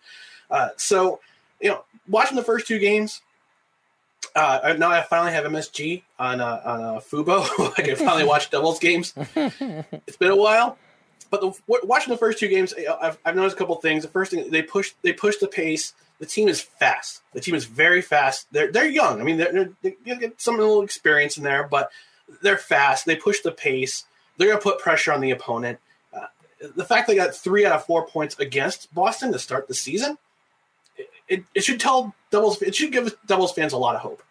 Uh, 0.51 0.69
so 0.77 1.19
you 1.59 1.69
know, 1.69 1.83
watching 2.07 2.35
the 2.35 2.43
first 2.43 2.67
two 2.67 2.79
games. 2.79 3.21
Uh, 4.35 4.75
now 4.77 4.91
I 4.91 5.01
finally 5.01 5.31
have 5.31 5.45
MSG 5.45 6.03
on 6.19 6.39
uh, 6.39 6.61
on 6.63 6.81
uh, 6.81 6.99
Fubo. 6.99 7.73
I 7.77 7.81
can 7.81 7.95
finally 7.95 8.25
watch 8.25 8.51
Devils 8.51 8.79
games. 8.79 9.13
It's 9.35 10.17
been 10.17 10.31
a 10.31 10.35
while, 10.35 10.77
but 11.29 11.41
the, 11.41 11.53
watching 11.83 12.11
the 12.11 12.17
first 12.17 12.39
two 12.39 12.47
games, 12.47 12.73
I've, 13.01 13.17
I've 13.25 13.35
noticed 13.35 13.55
a 13.55 13.59
couple 13.59 13.75
things. 13.75 14.03
The 14.03 14.09
first 14.09 14.31
thing 14.31 14.49
they 14.49 14.61
push 14.61 14.93
they 15.01 15.13
push 15.13 15.37
the 15.37 15.47
pace. 15.47 15.93
The 16.19 16.25
team 16.25 16.49
is 16.49 16.59
fast. 16.59 17.21
The 17.33 17.39
team 17.39 17.55
is 17.55 17.65
very 17.65 18.01
fast. 18.01 18.47
They're 18.51 18.71
they're 18.71 18.89
young. 18.89 19.21
I 19.21 19.23
mean, 19.23 19.37
they're, 19.37 19.51
they're, 19.53 19.93
they 20.05 20.15
get 20.15 20.41
some 20.41 20.57
little 20.57 20.81
experience 20.81 21.37
in 21.37 21.43
there, 21.43 21.63
but 21.63 21.91
they're 22.41 22.57
fast. 22.57 23.05
They 23.05 23.15
push 23.15 23.39
the 23.41 23.51
pace. 23.51 24.05
They're 24.37 24.47
going 24.47 24.59
to 24.59 24.63
put 24.63 24.79
pressure 24.79 25.13
on 25.13 25.21
the 25.21 25.31
opponent. 25.31 25.79
Uh, 26.13 26.27
the 26.75 26.85
fact 26.85 27.07
they 27.07 27.15
got 27.15 27.35
three 27.35 27.65
out 27.65 27.73
of 27.73 27.85
four 27.85 28.05
points 28.05 28.37
against 28.39 28.93
Boston 28.93 29.31
to 29.31 29.39
start 29.39 29.67
the 29.67 29.73
season, 29.73 30.17
it, 30.97 31.09
it, 31.27 31.43
it 31.55 31.63
should 31.63 31.79
tell 31.79 32.13
doubles. 32.31 32.61
It 32.61 32.75
should 32.75 32.91
give 32.91 33.15
Devils 33.25 33.53
fans 33.53 33.73
a 33.73 33.77
lot 33.77 33.95
of 33.95 34.01
hope. 34.01 34.23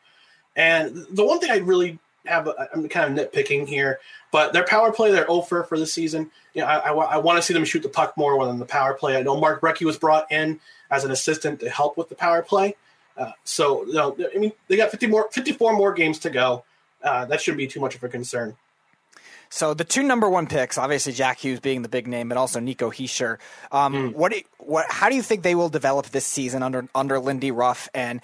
And 0.57 1.07
the 1.11 1.25
one 1.25 1.41
thing 1.41 1.51
I 1.51 1.59
really 1.59 1.99
have, 2.29 2.49
I'm 2.73 2.89
kind 2.89 3.19
of 3.19 3.33
nitpicking 3.33 3.67
here, 3.67 4.01
but 4.31 4.53
their 4.53 4.65
power 4.65 4.93
play, 4.93 5.11
they're 5.11 5.31
over 5.31 5.65
for 5.65 5.79
the 5.79 5.87
season. 5.87 6.31
You 6.55 6.63
know, 6.63 6.67
I, 6.67 6.91
I, 6.91 6.93
I 6.93 7.17
want 7.19 7.39
to 7.39 7.43
see 7.43 7.55
them 7.55 7.65
shoot 7.65 7.83
the 7.83 7.89
puck 7.89 8.17
more 8.17 8.45
than 8.47 8.59
the 8.59 8.67
power 8.67 8.95
play. 8.95 9.17
I 9.17 9.23
know 9.23 9.39
Mark 9.39 9.61
Recchi 9.61 9.85
was 9.85 9.99
brought 9.99 10.31
in 10.31 10.61
as 10.91 11.05
an 11.05 11.11
assistant 11.11 11.61
to 11.61 11.71
help 11.71 11.97
with 11.97 12.09
the 12.09 12.15
power 12.15 12.43
play. 12.43 12.77
Uh, 13.17 13.33
so, 13.45 13.85
you 13.87 13.95
know, 13.95 14.17
I 14.35 14.39
mean, 14.39 14.53
they 14.69 14.77
got 14.77 14.91
50 14.91 15.07
more, 15.09 15.29
54 15.31 15.73
more 15.77 15.93
games 15.93 16.21
to 16.21 16.31
go. 16.31 16.65
Uh, 17.03 17.25
that 17.27 17.41
shouldn't 17.41 17.59
be 17.59 17.67
too 17.67 17.81
much 17.81 17.95
of 17.95 18.05
a 18.05 18.09
concern. 18.09 18.57
So 19.51 19.75
the 19.75 19.85
two 19.85 20.03
number 20.03 20.29
one 20.29 20.47
picks, 20.47 20.77
obviously 20.77 21.13
Jack 21.13 21.39
Hughes 21.39 21.61
being 21.61 21.83
the 21.83 21.89
big 21.89 22.07
name, 22.07 22.29
but 22.29 22.37
also 22.37 22.61
Nico 22.61 22.91
Hischier. 22.91 23.39
Um, 23.73 23.95
mm. 23.95 24.15
What, 24.15 24.35
what, 24.59 24.87
how 24.91 25.09
do 25.09 25.17
you 25.17 25.23
think 25.23 25.43
they 25.43 25.55
will 25.55 25.71
develop 25.71 26.07
this 26.07 26.27
season 26.27 26.63
under 26.63 26.87
under 26.95 27.19
Lindy 27.19 27.51
Ruff? 27.51 27.89
And 27.95 28.21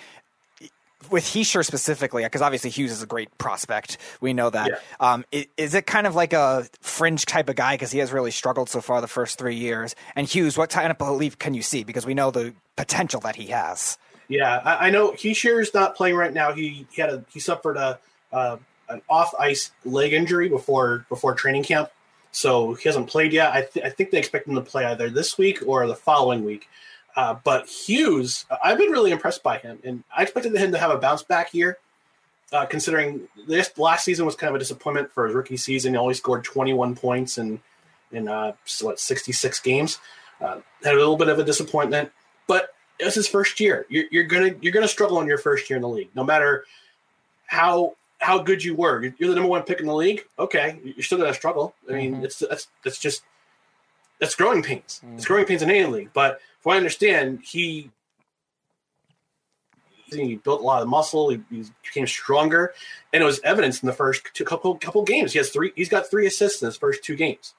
with 1.11 1.25
Hischier 1.25 1.65
specifically, 1.65 2.23
because 2.23 2.43
obviously 2.43 2.71
Hughes 2.71 2.93
is 2.93 3.03
a 3.03 3.07
great 3.07 3.37
prospect. 3.39 3.99
We 4.21 4.33
know 4.33 4.51
that. 4.51 4.69
Yeah. 4.69 4.77
Um, 5.01 5.25
is, 5.33 5.47
is, 5.57 5.75
it 5.75 5.87
kind 5.87 6.07
of 6.07 6.15
like 6.15 6.33
a 6.33 6.67
fringe 6.81 7.27
type 7.27 7.49
of 7.49 7.57
guy 7.57 7.75
because 7.75 7.91
he 7.91 7.99
has 7.99 8.13
really 8.13 8.31
struggled 8.31 8.69
so 8.69 8.81
far 8.81 9.01
the 9.01 9.09
first 9.09 9.39
three 9.39 9.57
years? 9.57 9.95
And 10.17 10.27
Hughes, 10.27 10.57
what 10.57 10.71
kind 10.71 10.91
of 10.91 10.99
belief 10.99 11.39
can 11.39 11.55
you 11.55 11.63
see? 11.63 11.85
Because 11.85 12.07
we 12.07 12.15
know 12.15 12.31
the 12.31 12.55
potential 12.77 13.21
that 13.21 13.37
he 13.37 13.47
has. 13.47 13.99
Yeah, 14.29 14.61
I, 14.65 14.87
I 14.87 14.91
know 14.91 15.13
Hischier 15.13 15.61
is 15.61 15.75
not 15.75 15.97
playing 15.97 16.17
right 16.17 16.33
now. 16.33 16.53
He, 16.53 16.87
he 16.91 17.01
had 17.01 17.11
a 17.11 17.25
he 17.33 17.41
suffered 17.41 17.77
a 17.77 17.99
uh, 18.33 18.57
an 18.89 19.03
off 19.09 19.35
ice 19.39 19.71
leg 19.85 20.13
injury 20.13 20.49
before 20.49 21.07
before 21.09 21.35
training 21.35 21.65
camp, 21.65 21.91
so 22.33 22.75
he 22.75 22.89
hasn't 22.89 23.09
played 23.09 23.33
yet. 23.33 23.53
I, 23.53 23.63
th- 23.63 23.85
I 23.85 23.91
think 23.91 24.11
they 24.11 24.19
expect 24.19 24.49
him 24.49 24.55
to 24.55 24.61
play 24.61 24.85
either 24.85 25.11
this 25.11 25.37
week 25.39 25.61
or 25.67 25.87
the 25.87 25.95
following 25.95 26.45
week. 26.45 26.69
Uh, 27.17 27.37
but 27.45 27.69
Hughes, 27.69 28.45
I've 28.63 28.79
been 28.79 28.91
really 28.91 29.13
impressed 29.13 29.43
by 29.43 29.59
him, 29.59 29.79
and 29.85 30.03
I 30.15 30.23
expected 30.23 30.55
him 30.57 30.73
to 30.73 30.79
have 30.79 30.91
a 30.91 30.99
bounce 30.99 31.23
back 31.23 31.55
year. 31.55 31.79
Uh, 32.53 32.67
considering 32.67 33.29
this 33.49 33.77
last 33.79 34.05
season 34.05 34.27
was 34.27 34.37
kind 34.37 34.49
of 34.49 34.57
a 34.57 34.59
disappointment 34.59 35.11
for 35.11 35.27
his 35.27 35.35
rookie 35.35 35.57
season, 35.57 35.95
he 35.95 35.99
only 35.99 36.15
scored 36.15 36.45
21 36.45 36.95
points 36.95 37.39
in 37.39 37.61
in 38.13 38.29
uh, 38.29 38.53
what 38.81 39.01
66 39.01 39.61
games. 39.61 39.99
Uh, 40.41 40.61
had 40.83 40.95
a 40.95 40.99
little 40.99 41.17
bit 41.17 41.29
of 41.29 41.39
a 41.39 41.45
disappointment, 41.45 42.11
but 42.47 42.75
it 42.99 43.05
was 43.05 43.15
his 43.15 43.29
first 43.29 43.61
year. 43.61 43.87
You're, 43.89 44.05
you're 44.11 44.25
gonna 44.25 44.55
you're 44.61 44.73
gonna 44.73 44.89
struggle 44.89 45.21
in 45.21 45.27
your 45.27 45.39
first 45.39 45.69
year 45.71 45.77
in 45.77 45.83
the 45.83 45.89
league, 45.89 46.11
no 46.15 46.25
matter 46.25 46.65
how 47.47 47.95
how 48.19 48.39
good 48.39 48.63
you 48.63 48.75
were. 48.75 49.03
You're 49.19 49.29
the 49.29 49.35
number 49.35 49.49
one 49.49 49.63
pick 49.63 49.81
in 49.81 49.87
the 49.87 49.95
league. 49.95 50.25
Okay, 50.39 50.81
you're 50.85 51.03
still 51.03 51.19
gonna 51.19 51.35
struggle. 51.35 51.75
I 51.89 51.93
mean, 51.93 52.15
mm-hmm. 52.15 52.25
it's 52.25 52.39
that's 52.39 52.69
that's 52.83 52.99
just 52.99 53.23
that's 54.25 54.35
growing 54.35 54.63
pains. 54.63 55.03
Mm-hmm. 55.05 55.17
It's 55.17 55.27
growing 55.27 55.45
pains 55.45 55.63
in 55.63 55.71
any 55.71 55.85
league, 55.85 56.11
but 56.15 56.41
from 56.61 56.71
what 56.71 56.75
I 56.75 56.77
understand, 56.79 57.41
he 57.45 57.91
he 60.07 60.37
built 60.37 60.61
a 60.61 60.65
lot 60.65 60.81
of 60.81 60.89
muscle. 60.89 61.29
He, 61.29 61.41
he, 61.51 61.65
became 61.83 62.07
stronger, 62.07 62.73
and 63.13 63.23
it 63.23 63.27
was 63.27 63.41
evidence 63.41 63.83
in 63.83 63.87
the 63.87 63.93
first 63.93 64.23
two, 64.33 64.45
couple 64.45 64.75
couple 64.77 65.05
games. 65.05 65.33
He 65.33 65.39
has 65.39 65.51
three. 65.51 65.73
He's 65.77 65.91
got 65.91 66.11
three 66.11 66.27
assists 66.27 66.63
in 66.63 66.67
his 66.67 66.77
first 66.77 67.05
two 67.05 67.17
games, 67.17 67.53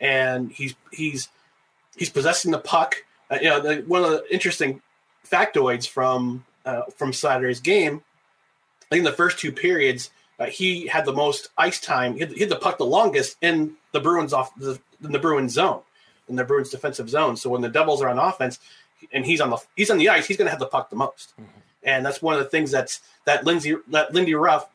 and 0.00 0.50
he's 0.50 0.74
he's 0.90 1.28
he's 1.96 2.08
possessing 2.08 2.50
the 2.50 2.58
puck. 2.58 3.04
Uh, 3.30 3.38
you 3.42 3.50
know, 3.50 3.60
the, 3.60 3.82
one 3.86 4.02
of 4.02 4.10
the 4.10 4.24
interesting 4.32 4.80
factoids 5.30 5.86
from 5.86 6.46
uh, 6.64 6.82
from 6.96 7.12
Saturday's 7.12 7.60
game. 7.60 8.02
I 8.82 8.86
think 8.88 8.98
in 9.00 9.04
the 9.04 9.12
first 9.12 9.38
two 9.38 9.52
periods, 9.52 10.10
uh, 10.38 10.46
he 10.46 10.86
had 10.86 11.04
the 11.04 11.12
most 11.12 11.48
ice 11.58 11.80
time. 11.80 12.14
He 12.14 12.20
had, 12.20 12.30
he 12.30 12.40
had, 12.40 12.48
the 12.48 12.56
puck 12.56 12.78
the 12.78 12.86
longest 12.86 13.36
in 13.42 13.74
the 13.92 14.00
Bruins 14.00 14.32
off 14.32 14.54
the, 14.56 14.78
in 15.02 15.12
the 15.12 15.18
Bruins 15.18 15.52
zone 15.52 15.82
in 16.28 16.36
the 16.36 16.44
Bruins 16.44 16.70
defensive 16.70 17.08
zone. 17.08 17.36
So 17.36 17.50
when 17.50 17.62
the 17.62 17.68
Devils 17.68 18.02
are 18.02 18.08
on 18.08 18.18
offense 18.18 18.58
and 19.12 19.24
he's 19.24 19.40
on 19.40 19.50
the 19.50 19.58
he's 19.76 19.90
on 19.90 19.98
the 19.98 20.08
ice, 20.08 20.26
he's 20.26 20.36
going 20.36 20.46
to 20.46 20.50
have 20.50 20.60
the 20.60 20.66
puck 20.66 20.90
the 20.90 20.96
most. 20.96 21.32
Mm-hmm. 21.40 21.60
And 21.84 22.04
that's 22.04 22.20
one 22.20 22.34
of 22.34 22.40
the 22.40 22.50
things 22.50 22.70
that's 22.70 23.00
that 23.24 23.44
Lindsay 23.44 23.76
that 23.88 24.12
Lindy 24.12 24.34
Ruff 24.34 24.68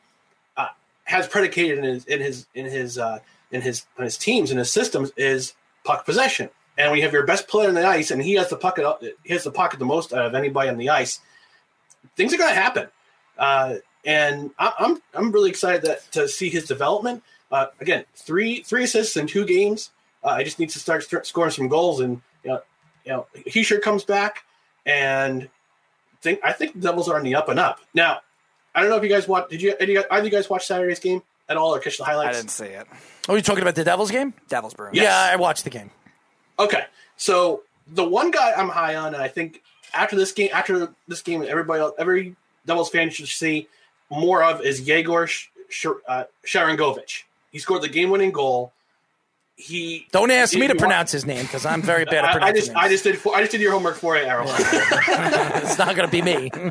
uh, 0.56 0.68
has 1.04 1.26
predicated 1.26 1.78
in 1.78 1.84
his 1.84 2.04
in 2.06 2.20
his 2.20 2.46
in 2.54 2.66
his 2.66 2.98
uh, 2.98 3.18
in 3.50 3.60
his 3.60 3.84
in 3.98 4.04
his 4.04 4.16
teams 4.16 4.50
and 4.50 4.58
his 4.58 4.70
systems 4.70 5.12
is 5.16 5.54
puck 5.84 6.04
possession. 6.04 6.48
And 6.78 6.90
when 6.90 6.98
you 6.98 7.04
have 7.04 7.12
your 7.12 7.26
best 7.26 7.48
player 7.48 7.68
on 7.68 7.74
the 7.74 7.86
ice 7.86 8.10
and 8.10 8.22
he 8.22 8.34
has 8.34 8.48
the 8.48 8.56
puck 8.56 8.78
he 9.24 9.32
has 9.32 9.44
the 9.44 9.50
pocket 9.50 9.78
the 9.78 9.84
most 9.84 10.12
out 10.12 10.24
of 10.24 10.34
anybody 10.34 10.70
on 10.70 10.78
the 10.78 10.88
ice, 10.88 11.20
things 12.16 12.32
are 12.32 12.38
going 12.38 12.54
to 12.54 12.60
happen. 12.60 12.88
Uh, 13.36 13.76
and 14.04 14.50
I, 14.58 14.66
am 14.66 14.72
I'm, 14.78 15.02
I'm 15.14 15.32
really 15.32 15.50
excited 15.50 15.82
that 15.82 16.10
to 16.12 16.28
see 16.28 16.48
his 16.48 16.64
development. 16.66 17.22
Uh, 17.50 17.66
again, 17.80 18.04
three 18.14 18.62
three 18.62 18.84
assists 18.84 19.16
in 19.16 19.26
two 19.26 19.44
games. 19.44 19.90
Uh, 20.24 20.28
I 20.28 20.44
just 20.44 20.58
need 20.58 20.70
to 20.70 20.78
start, 20.78 21.02
start 21.02 21.26
scoring 21.26 21.50
some 21.50 21.68
goals, 21.68 22.00
and 22.00 22.20
you 22.44 22.50
know, 22.50 22.60
you 23.04 23.12
know, 23.12 23.26
Hischier 23.46 23.80
comes 23.80 24.04
back, 24.04 24.44
and 24.86 25.48
think 26.20 26.40
I 26.44 26.52
think 26.52 26.74
the 26.74 26.80
Devils 26.80 27.08
are 27.08 27.16
on 27.16 27.24
the 27.24 27.34
up 27.34 27.48
and 27.48 27.58
up. 27.58 27.80
Now, 27.94 28.20
I 28.74 28.80
don't 28.80 28.90
know 28.90 28.96
if 28.96 29.02
you 29.02 29.08
guys 29.08 29.26
watch. 29.26 29.50
Did 29.50 29.60
you? 29.62 29.76
Did 29.78 29.88
you 29.88 29.94
guys, 29.96 30.04
either 30.10 30.20
of 30.20 30.24
you 30.26 30.30
guys 30.30 30.48
watch 30.48 30.66
Saturday's 30.66 31.00
game 31.00 31.22
at 31.48 31.56
all, 31.56 31.74
or 31.74 31.80
catch 31.80 31.98
the 31.98 32.04
highlights? 32.04 32.36
I 32.36 32.40
didn't 32.40 32.50
see 32.50 32.66
it. 32.66 32.86
Are 33.28 33.36
you 33.36 33.42
talking 33.42 33.62
about 33.62 33.74
the 33.74 33.84
Devils 33.84 34.10
game? 34.10 34.32
Devils 34.48 34.74
Bruins. 34.74 34.96
Yeah, 34.96 35.28
I 35.32 35.36
watched 35.36 35.64
the 35.64 35.70
game. 35.70 35.90
Okay, 36.58 36.84
so 37.16 37.62
the 37.88 38.04
one 38.04 38.30
guy 38.30 38.52
I'm 38.52 38.68
high 38.68 38.94
on, 38.96 39.14
and 39.14 39.22
I 39.22 39.28
think 39.28 39.62
after 39.94 40.16
this 40.16 40.32
game, 40.32 40.50
after 40.52 40.94
this 41.08 41.22
game, 41.22 41.44
everybody, 41.46 41.80
else, 41.80 41.94
every 41.98 42.36
Devils 42.66 42.90
fan 42.90 43.10
should 43.10 43.28
see 43.28 43.68
more 44.10 44.42
of 44.42 44.60
is 44.62 44.82
Yegor 44.82 45.26
Sh- 45.26 45.48
Sh- 45.68 45.86
uh, 46.06 46.24
Sharangovich. 46.46 47.24
He 47.50 47.58
scored 47.58 47.82
the 47.82 47.88
game-winning 47.88 48.30
goal. 48.30 48.72
He 49.56 50.06
Don't 50.10 50.30
ask 50.30 50.54
me 50.54 50.66
to 50.66 50.74
pronounce 50.74 51.12
his 51.12 51.26
name 51.26 51.42
because 51.42 51.66
I'm 51.66 51.82
very 51.82 52.04
bad 52.04 52.16
at 52.16 52.24
I, 52.24 52.28
I 52.28 52.32
pronouncing 52.32 52.56
just, 52.56 52.76
I 52.76 52.88
just 52.88 53.04
did, 53.04 53.18
I 53.32 53.40
just 53.40 53.52
did 53.52 53.60
your 53.60 53.72
homework 53.72 53.96
for 53.96 54.16
you, 54.16 54.24
Errol. 54.24 54.48
it's 54.50 55.78
not 55.78 55.94
going 55.94 56.08
to 56.08 56.10
be 56.10 56.22
me. 56.22 56.50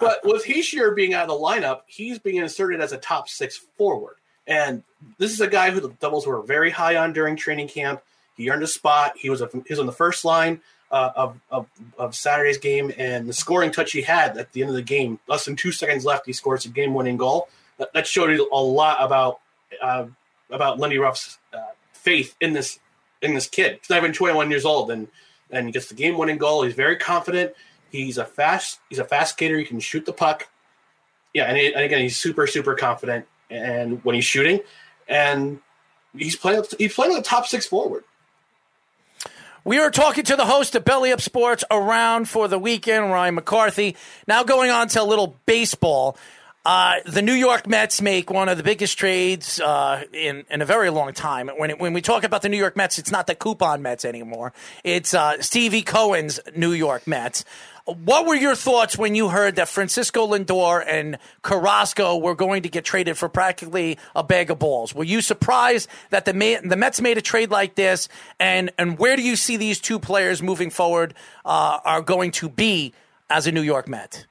but 0.00 0.20
with 0.24 0.44
Hischier 0.44 0.94
being 0.94 1.12
out 1.12 1.28
of 1.28 1.28
the 1.28 1.44
lineup, 1.44 1.80
he's 1.86 2.18
being 2.18 2.36
inserted 2.36 2.80
as 2.80 2.92
a 2.92 2.98
top 2.98 3.28
six 3.28 3.56
forward. 3.76 4.14
And 4.46 4.84
this 5.18 5.32
is 5.32 5.40
a 5.40 5.48
guy 5.48 5.70
who 5.70 5.80
the 5.80 5.88
Devils 6.00 6.26
were 6.26 6.40
very 6.40 6.70
high 6.70 6.96
on 6.96 7.12
during 7.12 7.36
training 7.36 7.68
camp. 7.68 8.00
He 8.36 8.48
earned 8.48 8.62
a 8.62 8.68
spot. 8.68 9.14
He 9.16 9.28
was 9.28 9.42
a, 9.42 9.48
he 9.52 9.64
was 9.70 9.80
on 9.80 9.86
the 9.86 9.92
first 9.92 10.24
line 10.24 10.60
uh, 10.90 11.10
of, 11.16 11.40
of 11.50 11.66
of 11.98 12.14
Saturday's 12.14 12.58
game, 12.58 12.92
and 12.96 13.28
the 13.28 13.32
scoring 13.32 13.72
touch 13.72 13.92
he 13.92 14.02
had 14.02 14.36
at 14.38 14.52
the 14.52 14.60
end 14.60 14.70
of 14.70 14.76
the 14.76 14.82
game, 14.82 15.18
less 15.26 15.44
than 15.44 15.56
two 15.56 15.72
seconds 15.72 16.04
left, 16.04 16.26
he 16.26 16.32
scores 16.32 16.64
a 16.64 16.68
game 16.68 16.94
winning 16.94 17.16
goal. 17.16 17.48
That, 17.78 17.92
that 17.92 18.06
showed 18.06 18.30
you 18.30 18.48
a 18.52 18.62
lot 18.62 18.98
about 19.00 19.40
uh, 19.82 20.06
about 20.50 20.78
Lindy 20.78 20.98
Ruff's 20.98 21.38
uh, 21.52 21.58
faith 21.92 22.34
in 22.40 22.52
this 22.52 22.78
in 23.22 23.34
this 23.34 23.48
kid. 23.48 23.78
He's 23.80 23.90
not 23.90 23.98
even 23.98 24.12
21 24.12 24.50
years 24.50 24.64
old, 24.64 24.90
and 24.90 25.08
and 25.50 25.66
he 25.66 25.72
gets 25.72 25.88
the 25.88 25.94
game 25.94 26.16
winning 26.16 26.38
goal. 26.38 26.62
He's 26.62 26.74
very 26.74 26.96
confident. 26.96 27.54
He's 27.90 28.18
a 28.18 28.24
fast 28.24 28.80
he's 28.88 28.98
a 28.98 29.04
fast 29.04 29.34
skater. 29.34 29.58
He 29.58 29.64
can 29.64 29.80
shoot 29.80 30.06
the 30.06 30.12
puck. 30.12 30.48
Yeah, 31.34 31.44
and, 31.44 31.56
he, 31.56 31.72
and 31.72 31.84
again, 31.84 32.00
he's 32.00 32.16
super 32.16 32.46
super 32.46 32.74
confident. 32.74 33.26
And 33.48 34.04
when 34.04 34.14
he's 34.14 34.24
shooting, 34.24 34.60
and 35.08 35.60
he's 36.16 36.36
playing 36.36 36.64
he's 36.78 36.94
playing 36.94 37.12
like 37.12 37.20
a 37.20 37.24
top 37.24 37.46
six 37.46 37.66
forward. 37.66 38.04
We 39.64 39.80
are 39.80 39.90
talking 39.90 40.22
to 40.24 40.36
the 40.36 40.46
host 40.46 40.76
of 40.76 40.84
Belly 40.84 41.10
Up 41.10 41.20
Sports 41.20 41.64
around 41.72 42.28
for 42.28 42.46
the 42.46 42.56
weekend, 42.56 43.10
Ryan 43.10 43.34
McCarthy. 43.34 43.96
Now 44.28 44.44
going 44.44 44.70
on 44.70 44.86
to 44.88 45.02
a 45.02 45.04
little 45.04 45.36
baseball. 45.44 46.16
Uh, 46.66 46.98
the 47.04 47.22
New 47.22 47.32
York 47.32 47.68
Mets 47.68 48.02
make 48.02 48.28
one 48.28 48.48
of 48.48 48.56
the 48.56 48.64
biggest 48.64 48.98
trades 48.98 49.60
uh, 49.60 50.02
in 50.12 50.44
in 50.50 50.62
a 50.62 50.64
very 50.64 50.90
long 50.90 51.12
time. 51.12 51.46
When 51.46 51.70
it, 51.70 51.78
when 51.78 51.92
we 51.92 52.02
talk 52.02 52.24
about 52.24 52.42
the 52.42 52.48
New 52.48 52.56
York 52.56 52.76
Mets, 52.76 52.98
it's 52.98 53.12
not 53.12 53.28
the 53.28 53.36
Wilpon 53.36 53.82
Mets 53.82 54.04
anymore. 54.04 54.52
It's 54.82 55.14
uh, 55.14 55.40
Stevie 55.40 55.82
Cohen's 55.82 56.40
New 56.56 56.72
York 56.72 57.06
Mets. 57.06 57.44
What 57.84 58.26
were 58.26 58.34
your 58.34 58.56
thoughts 58.56 58.98
when 58.98 59.14
you 59.14 59.28
heard 59.28 59.54
that 59.54 59.68
Francisco 59.68 60.26
Lindor 60.26 60.84
and 60.84 61.18
Carrasco 61.42 62.16
were 62.16 62.34
going 62.34 62.64
to 62.64 62.68
get 62.68 62.84
traded 62.84 63.16
for 63.16 63.28
practically 63.28 63.96
a 64.16 64.24
bag 64.24 64.50
of 64.50 64.58
balls? 64.58 64.92
Were 64.92 65.04
you 65.04 65.20
surprised 65.20 65.88
that 66.10 66.24
the 66.24 66.32
the 66.64 66.76
Mets 66.76 67.00
made 67.00 67.16
a 67.16 67.22
trade 67.22 67.52
like 67.52 67.76
this? 67.76 68.08
And 68.40 68.72
and 68.76 68.98
where 68.98 69.14
do 69.14 69.22
you 69.22 69.36
see 69.36 69.56
these 69.56 69.80
two 69.80 70.00
players 70.00 70.42
moving 70.42 70.70
forward 70.70 71.14
uh, 71.44 71.78
are 71.84 72.02
going 72.02 72.32
to 72.32 72.48
be 72.48 72.92
as 73.30 73.46
a 73.46 73.52
New 73.52 73.62
York 73.62 73.86
Met? 73.86 74.26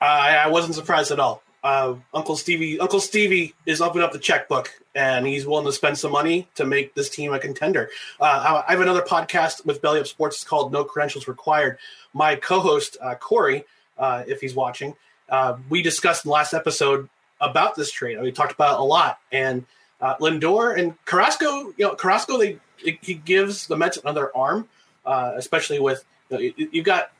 I, 0.00 0.36
I 0.36 0.48
wasn't 0.48 0.74
surprised 0.74 1.10
at 1.10 1.20
all. 1.20 1.42
Uh, 1.62 1.96
Uncle 2.14 2.36
Stevie, 2.36 2.80
Uncle 2.80 3.00
Stevie 3.00 3.54
is 3.66 3.82
opening 3.82 4.02
up 4.02 4.12
the 4.12 4.18
checkbook, 4.18 4.72
and 4.94 5.26
he's 5.26 5.46
willing 5.46 5.66
to 5.66 5.72
spend 5.72 5.98
some 5.98 6.10
money 6.10 6.48
to 6.54 6.64
make 6.64 6.94
this 6.94 7.10
team 7.10 7.34
a 7.34 7.38
contender. 7.38 7.90
Uh, 8.18 8.62
I 8.66 8.72
have 8.72 8.80
another 8.80 9.02
podcast 9.02 9.66
with 9.66 9.82
Belly 9.82 10.00
Up 10.00 10.06
Sports. 10.06 10.36
It's 10.36 10.44
called 10.44 10.72
No 10.72 10.84
Credentials 10.84 11.28
Required. 11.28 11.76
My 12.14 12.36
co-host 12.36 12.96
uh, 13.00 13.14
Corey, 13.16 13.64
uh, 13.98 14.24
if 14.26 14.40
he's 14.40 14.54
watching, 14.54 14.96
uh, 15.28 15.56
we 15.68 15.82
discussed 15.82 16.24
in 16.24 16.30
the 16.30 16.32
last 16.32 16.54
episode 16.54 17.10
about 17.42 17.74
this 17.76 17.92
trade. 17.92 18.18
We 18.20 18.32
talked 18.32 18.52
about 18.52 18.74
it 18.74 18.80
a 18.80 18.84
lot, 18.84 19.18
and 19.30 19.66
Lindor 20.00 20.78
and 20.78 20.94
Carrasco. 21.04 21.74
You 21.76 21.88
know, 21.88 21.94
Carrasco, 21.94 22.38
they 22.38 22.58
he 22.78 23.14
gives 23.14 23.66
the 23.66 23.76
Mets 23.76 23.98
another 23.98 24.34
arm, 24.34 24.66
especially 25.04 25.78
with 25.78 26.04
you 26.30 26.36
know, 26.36 26.42
you- 26.56 26.68
you've 26.72 26.84
got 26.86 27.12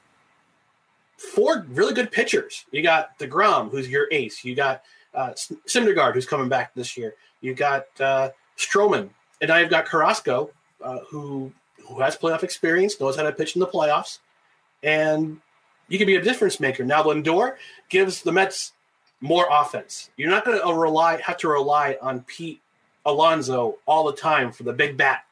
four 1.20 1.66
really 1.68 1.92
good 1.92 2.10
pitchers. 2.10 2.64
You 2.72 2.82
got 2.82 3.18
deGrom, 3.18 3.70
who's 3.70 3.88
your 3.88 4.08
ace. 4.10 4.44
You 4.44 4.54
got 4.54 4.82
uh, 5.14 5.32
Syndergaard, 5.68 6.14
who's 6.14 6.26
coming 6.26 6.48
back 6.48 6.74
this 6.74 6.96
year. 6.96 7.14
You 7.40 7.54
got 7.54 7.86
uh, 8.00 8.30
Stroman, 8.56 9.10
and 9.40 9.50
you've 9.50 9.70
got 9.70 9.84
Carrasco, 9.84 10.50
uh, 10.82 10.98
who 11.08 11.52
who 11.86 12.00
has 12.00 12.16
playoff 12.16 12.42
experience, 12.42 13.00
knows 13.00 13.16
how 13.16 13.22
to 13.24 13.32
pitch 13.32 13.56
in 13.56 13.60
the 13.60 13.66
playoffs, 13.66 14.20
and 14.82 15.40
you 15.88 15.98
can 15.98 16.06
be 16.06 16.16
a 16.16 16.22
difference 16.22 16.58
maker. 16.58 16.84
Now 16.84 17.02
Lindor 17.02 17.56
gives 17.88 18.22
the 18.22 18.32
Mets 18.32 18.72
more 19.20 19.46
offense. 19.50 20.10
You're 20.16 20.30
not 20.30 20.44
going 20.44 20.58
to 20.58 20.72
rely 20.72 21.20
have 21.20 21.36
to 21.38 21.48
rely 21.48 21.98
on 22.00 22.20
Pete 22.22 22.60
Alonso 23.04 23.76
all 23.86 24.04
the 24.06 24.16
time 24.16 24.52
for 24.52 24.62
the 24.62 24.72
big 24.72 24.96
bat 24.96 25.24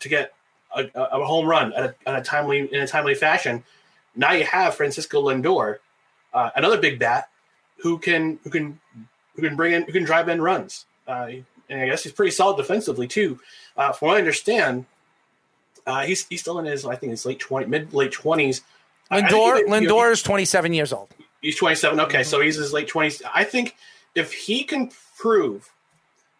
to 0.00 0.08
get 0.08 0.32
a, 0.74 0.86
a 0.94 1.20
a 1.20 1.24
home 1.24 1.46
run 1.46 1.72
at 1.74 1.84
a, 1.84 1.94
at 2.06 2.18
a 2.18 2.22
timely 2.22 2.72
in 2.72 2.80
a 2.80 2.86
timely 2.86 3.14
fashion. 3.14 3.62
Now 4.14 4.32
you 4.32 4.44
have 4.44 4.74
Francisco 4.74 5.22
Lindor, 5.22 5.78
uh, 6.32 6.50
another 6.56 6.78
big 6.78 6.98
bat, 6.98 7.28
who 7.78 7.98
can 7.98 8.38
who 8.44 8.50
can 8.50 8.80
who 9.34 9.42
can 9.42 9.56
bring 9.56 9.72
in 9.72 9.82
who 9.84 9.92
can 9.92 10.04
drive 10.04 10.28
in 10.28 10.40
runs. 10.42 10.86
Uh, 11.06 11.30
and 11.68 11.80
I 11.80 11.86
guess 11.86 12.02
he's 12.02 12.12
pretty 12.12 12.32
solid 12.32 12.56
defensively 12.56 13.06
too. 13.06 13.40
Uh, 13.76 13.92
from 13.92 14.08
what 14.08 14.16
I 14.16 14.18
understand, 14.18 14.86
uh, 15.86 16.02
he's 16.02 16.26
he's 16.28 16.40
still 16.40 16.58
in 16.58 16.66
his 16.66 16.84
I 16.84 16.96
think 16.96 17.10
his 17.10 17.24
late 17.24 17.38
twenty 17.38 17.66
mid 17.66 17.92
late 17.92 18.12
twenties. 18.12 18.62
Lindor 19.10 19.64
Lindor 19.64 20.12
is 20.12 20.22
27 20.22 20.72
years 20.72 20.92
old. 20.92 21.08
He's 21.40 21.56
27. 21.56 21.98
Okay, 22.00 22.22
so 22.22 22.40
he's 22.40 22.56
his 22.56 22.72
late 22.72 22.88
20s. 22.88 23.22
I 23.34 23.44
think 23.44 23.74
if 24.14 24.32
he 24.32 24.62
can 24.62 24.90
prove 25.16 25.70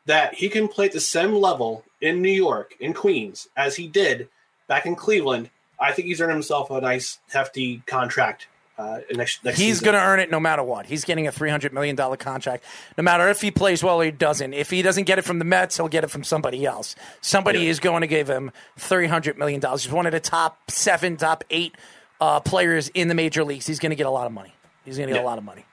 that 0.07 0.35
he 0.35 0.49
can 0.49 0.69
play 0.69 0.87
at 0.87 0.93
the 0.93 1.01
same 1.01 1.35
level 1.35 1.85
in 2.01 2.23
New 2.23 2.33
York, 2.33 2.75
in 2.81 2.93
Queens, 2.95 3.49
as 3.57 3.77
he 3.77 3.87
did 3.87 4.29
back 4.67 4.87
in 4.87 4.95
Cleveland, 4.95 5.51
I 5.81 5.93
think 5.93 6.09
he's 6.09 6.21
earned 6.21 6.33
himself 6.33 6.71
a 6.71 6.81
nice, 6.81 7.19
hefty 7.31 7.83
contract 7.87 8.47
uh, 8.81 9.01
next, 9.13 9.45
next 9.45 9.59
He's 9.59 9.81
going 9.81 9.95
to 9.95 10.01
earn 10.01 10.21
it 10.21 10.31
no 10.31 10.41
matter 10.41 10.63
what. 10.63 10.87
He's 10.87 11.05
getting 11.05 11.27
a 11.27 11.33
$300 11.33 11.73
million 11.73 11.97
contract, 12.17 12.65
no 12.97 13.03
matter 13.03 13.29
if 13.29 13.43
he 13.43 13.51
plays 13.51 13.85
well 13.85 14.01
or 14.01 14.05
he 14.05 14.11
doesn't. 14.11 14.55
If 14.55 14.71
he 14.71 14.81
doesn't 14.81 15.05
get 15.05 15.19
it 15.19 15.23
from 15.23 15.39
the 15.39 15.45
Mets, 15.45 15.77
he'll 15.77 15.89
get 15.89 16.03
it 16.03 16.11
from 16.11 16.25
somebody 16.25 16.65
else. 16.65 16.97
Somebody 17.21 17.69
is 17.69 17.79
going 17.79 18.01
to 18.01 18.07
give 18.07 18.31
him 18.31 18.51
$300 18.79 19.37
million. 19.37 19.61
He's 19.61 19.91
one 19.91 20.07
of 20.07 20.13
the 20.13 20.21
top 20.21 20.71
seven, 20.71 21.19
top 21.19 21.45
eight 21.51 21.77
uh, 22.23 22.41
players 22.41 22.89
in 22.89 23.09
the 23.09 23.15
major 23.15 23.45
leagues. 23.45 23.67
He's 23.67 23.79
going 23.79 23.91
to 23.91 23.97
get 23.97 24.07
a 24.07 24.11
lot 24.11 24.27
of 24.27 24.33
money. 24.33 24.55
He's 24.87 24.97
going 24.97 25.09
to 25.09 25.15
get 25.15 25.23
a 25.23 25.27
lot 25.27 25.37
of 25.37 25.45
money. 25.45 25.67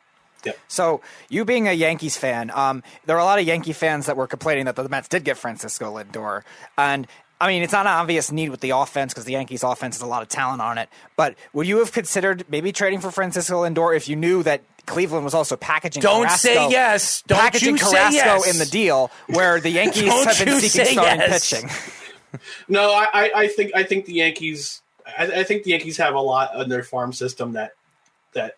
So, 0.67 1.01
you 1.29 1.45
being 1.45 1.67
a 1.67 1.73
Yankees 1.73 2.17
fan, 2.17 2.51
um, 2.53 2.83
there 3.05 3.15
are 3.17 3.19
a 3.19 3.25
lot 3.25 3.39
of 3.39 3.45
Yankee 3.45 3.73
fans 3.73 4.05
that 4.05 4.15
were 4.15 4.27
complaining 4.27 4.65
that 4.65 4.75
the 4.75 4.87
Mets 4.87 5.07
did 5.07 5.23
get 5.23 5.37
Francisco 5.37 5.97
Lindor. 5.97 6.43
And, 6.77 7.07
I 7.39 7.47
mean, 7.47 7.61
it's 7.61 7.73
not 7.73 7.85
an 7.85 7.93
obvious 7.93 8.31
need 8.31 8.49
with 8.49 8.61
the 8.61 8.71
offense 8.71 9.13
because 9.13 9.25
the 9.25 9.33
Yankees' 9.33 9.63
offense 9.63 9.95
has 9.95 10.01
a 10.01 10.07
lot 10.07 10.23
of 10.23 10.29
talent 10.29 10.61
on 10.61 10.77
it. 10.77 10.89
But 11.15 11.35
would 11.53 11.67
you 11.67 11.77
have 11.79 11.91
considered 11.91 12.45
maybe 12.49 12.71
trading 12.71 12.99
for 12.99 13.11
Francisco 13.11 13.63
Lindor 13.63 13.95
if 13.95 14.09
you 14.09 14.15
knew 14.15 14.41
that 14.43 14.61
Cleveland 14.87 15.23
was 15.23 15.33
also 15.33 15.55
packaging 15.55 16.01
Don't 16.01 16.23
Carrasco, 16.23 16.47
say 16.47 16.69
yes. 16.69 17.21
Don't 17.27 17.39
packaging 17.39 17.75
you 17.75 17.77
say 17.77 17.91
Carrasco 17.91 18.15
yes. 18.15 18.51
in 18.51 18.57
the 18.57 18.65
deal 18.65 19.11
where 19.27 19.59
the 19.59 19.69
Yankees 19.81 20.11
have 20.11 20.45
been 20.45 20.59
seeking 20.59 20.93
starting 20.93 21.19
yes. 21.19 21.49
pitching? 21.51 21.69
No, 22.67 22.91
I, 22.91 23.07
I, 23.13 23.31
I 23.35 23.47
think 23.47 23.71
I 23.73 23.83
think 23.83 24.05
the 24.05 24.13
Yankees. 24.13 24.81
I, 25.17 25.23
I 25.27 25.43
think 25.43 25.63
the 25.63 25.71
Yankees 25.71 25.97
have 25.97 26.13
a 26.13 26.19
lot 26.19 26.53
in 26.61 26.69
their 26.69 26.83
farm 26.83 27.13
system 27.13 27.53
that 27.53 27.71
that 28.33 28.55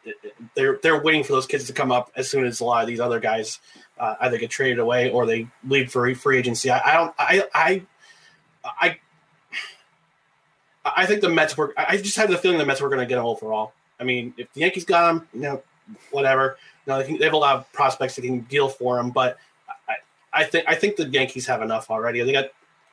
they're 0.55 0.79
they're 0.81 1.01
waiting 1.01 1.23
for 1.23 1.33
those 1.33 1.45
kids 1.45 1.65
to 1.65 1.73
come 1.73 1.91
up 1.91 2.11
as 2.15 2.27
soon 2.29 2.45
as 2.45 2.59
a 2.59 2.65
lot 2.65 2.81
of 2.81 2.87
these 2.87 2.99
other 2.99 3.19
guys 3.19 3.59
uh, 3.99 4.15
either 4.21 4.37
get 4.37 4.49
traded 4.49 4.79
away 4.79 5.11
or 5.11 5.25
they 5.25 5.47
leave 5.65 5.91
for 5.91 6.13
free 6.15 6.37
agency. 6.37 6.71
I, 6.71 6.81
I 6.83 6.93
don't. 6.93 7.15
I 7.19 7.43
I 7.53 7.81
I 8.63 8.97
I 10.85 11.05
think 11.05 11.21
the 11.21 11.29
Mets 11.29 11.57
were. 11.57 11.73
I 11.77 11.97
just 11.97 12.15
had 12.15 12.29
the 12.29 12.37
feeling 12.37 12.57
the 12.57 12.65
Mets 12.65 12.81
were 12.81 12.89
going 12.89 12.99
to 12.99 13.05
get 13.05 13.17
him 13.17 13.25
overall. 13.25 13.73
I 13.99 14.03
mean, 14.03 14.33
if 14.37 14.51
the 14.53 14.61
Yankees 14.61 14.85
got 14.85 15.11
him, 15.11 15.27
you 15.33 15.41
know, 15.41 15.63
whatever. 16.11 16.57
You 16.85 16.93
know, 16.93 16.99
they, 16.99 17.07
can, 17.07 17.17
they 17.17 17.25
have 17.25 17.33
a 17.33 17.37
lot 17.37 17.57
of 17.57 17.71
prospects 17.73 18.15
that 18.15 18.21
can 18.21 18.41
deal 18.41 18.69
for 18.69 18.99
him, 18.99 19.11
but 19.11 19.37
I, 19.87 19.95
I 20.33 20.43
think 20.45 20.65
I 20.67 20.75
think 20.75 20.95
the 20.95 21.07
Yankees 21.07 21.45
have 21.47 21.61
enough 21.61 21.89
already. 21.89 22.21
They 22.21 22.31
got 22.31 22.45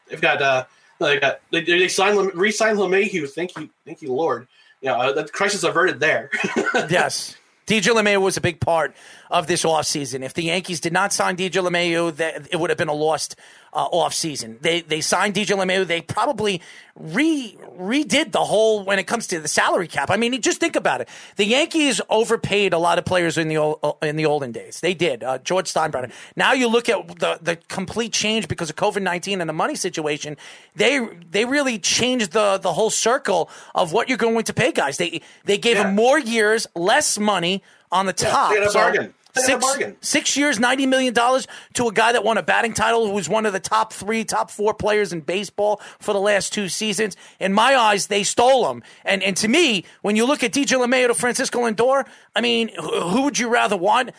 they've 0.08 0.20
got 0.20 0.42
uh 0.42 0.64
they 0.98 1.18
got 1.18 1.40
they, 1.50 1.62
they 1.62 1.88
signed 1.88 2.34
re-signed 2.34 2.78
LeMahieu. 2.78 3.28
Thank 3.28 3.56
you, 3.56 3.70
thank 3.84 4.02
you, 4.02 4.12
Lord. 4.12 4.48
You 4.80 4.90
know, 4.90 4.96
uh, 4.96 5.12
the 5.12 5.24
crisis 5.24 5.62
averted 5.62 6.00
there. 6.00 6.30
yes. 6.74 7.36
DJ 7.66 7.92
LeMahieu 7.92 8.20
was 8.20 8.36
a 8.36 8.40
big 8.40 8.60
part 8.60 8.94
of 9.28 9.48
this 9.48 9.64
offseason. 9.64 10.22
If 10.22 10.34
the 10.34 10.44
Yankees 10.44 10.78
did 10.78 10.92
not 10.92 11.12
sign 11.12 11.36
DJ 11.36 11.66
LeMahieu, 11.66 12.14
that 12.16 12.46
it 12.52 12.60
would 12.60 12.70
have 12.70 12.78
been 12.78 12.88
a 12.88 12.94
lost 12.94 13.34
uh, 13.76 13.88
off 13.92 14.14
season. 14.14 14.58
They 14.62 14.80
they 14.80 15.00
signed 15.02 15.34
DJ 15.34 15.54
LeMahieu. 15.56 15.86
They 15.86 16.00
probably 16.00 16.62
re 16.96 17.56
redid 17.78 18.32
the 18.32 18.44
whole 18.44 18.82
when 18.84 18.98
it 18.98 19.04
comes 19.06 19.26
to 19.28 19.38
the 19.38 19.48
salary 19.48 19.86
cap. 19.86 20.10
I 20.10 20.16
mean, 20.16 20.40
just 20.40 20.58
think 20.60 20.76
about 20.76 21.02
it. 21.02 21.08
The 21.36 21.44
Yankees 21.44 22.00
overpaid 22.08 22.72
a 22.72 22.78
lot 22.78 22.98
of 22.98 23.04
players 23.04 23.36
in 23.36 23.48
the 23.48 23.58
old, 23.58 23.78
uh, 23.82 23.92
in 24.02 24.16
the 24.16 24.24
olden 24.26 24.50
days. 24.50 24.80
They 24.80 24.94
did. 24.94 25.22
Uh, 25.22 25.38
George 25.38 25.72
Steinbrenner. 25.72 26.10
Now 26.36 26.54
you 26.54 26.68
look 26.68 26.88
at 26.88 27.06
the 27.18 27.38
the 27.42 27.56
complete 27.68 28.12
change 28.14 28.48
because 28.48 28.70
of 28.70 28.76
COVID 28.76 29.02
nineteen 29.02 29.40
and 29.42 29.48
the 29.48 29.54
money 29.54 29.74
situation. 29.74 30.36
They 30.74 31.06
they 31.30 31.44
really 31.44 31.78
changed 31.78 32.32
the 32.32 32.58
the 32.58 32.72
whole 32.72 32.90
circle 32.90 33.50
of 33.74 33.92
what 33.92 34.08
you're 34.08 34.18
going 34.18 34.42
to 34.44 34.54
pay 34.54 34.72
guys. 34.72 34.96
They 34.96 35.20
they 35.44 35.58
gave 35.58 35.76
them 35.76 35.94
more 35.94 36.18
years, 36.18 36.66
less 36.74 37.18
money 37.18 37.62
on 37.92 38.06
the 38.06 38.14
Yeah, 38.18 38.30
top. 38.30 38.50
they 38.52 38.60
had 38.60 38.68
a 38.68 38.72
bargain. 38.72 39.04
A 39.04 39.25
Six, 39.36 39.64
six 40.00 40.36
years, 40.36 40.58
ninety 40.58 40.86
million 40.86 41.14
dollars 41.14 41.46
to 41.74 41.88
a 41.88 41.92
guy 41.92 42.12
that 42.12 42.24
won 42.24 42.38
a 42.38 42.42
batting 42.42 42.72
title, 42.74 43.06
who 43.06 43.12
was 43.12 43.28
one 43.28 43.46
of 43.46 43.52
the 43.52 43.60
top 43.60 43.92
three, 43.92 44.24
top 44.24 44.50
four 44.50 44.74
players 44.74 45.12
in 45.12 45.20
baseball 45.20 45.80
for 45.98 46.12
the 46.12 46.20
last 46.20 46.52
two 46.52 46.68
seasons. 46.68 47.16
In 47.38 47.52
my 47.52 47.76
eyes, 47.76 48.06
they 48.06 48.22
stole 48.22 48.70
him. 48.70 48.82
And 49.04 49.22
and 49.22 49.36
to 49.38 49.48
me, 49.48 49.84
when 50.02 50.16
you 50.16 50.26
look 50.26 50.42
at 50.42 50.52
DJ 50.52 50.78
LeMahieu 50.78 51.08
to 51.08 51.14
Francisco 51.14 51.60
Lindor, 51.60 52.06
I 52.34 52.40
mean, 52.40 52.70
who, 52.74 53.00
who 53.00 53.22
would 53.22 53.38
you 53.38 53.48
rather 53.48 53.76
want? 53.76 54.10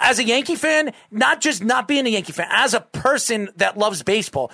As 0.00 0.18
a 0.18 0.24
Yankee 0.24 0.56
fan, 0.56 0.92
not 1.12 1.40
just 1.40 1.62
not 1.62 1.86
being 1.86 2.04
a 2.06 2.10
Yankee 2.10 2.32
fan, 2.32 2.48
as 2.50 2.74
a 2.74 2.80
person 2.80 3.50
that 3.56 3.78
loves 3.78 4.02
baseball, 4.02 4.50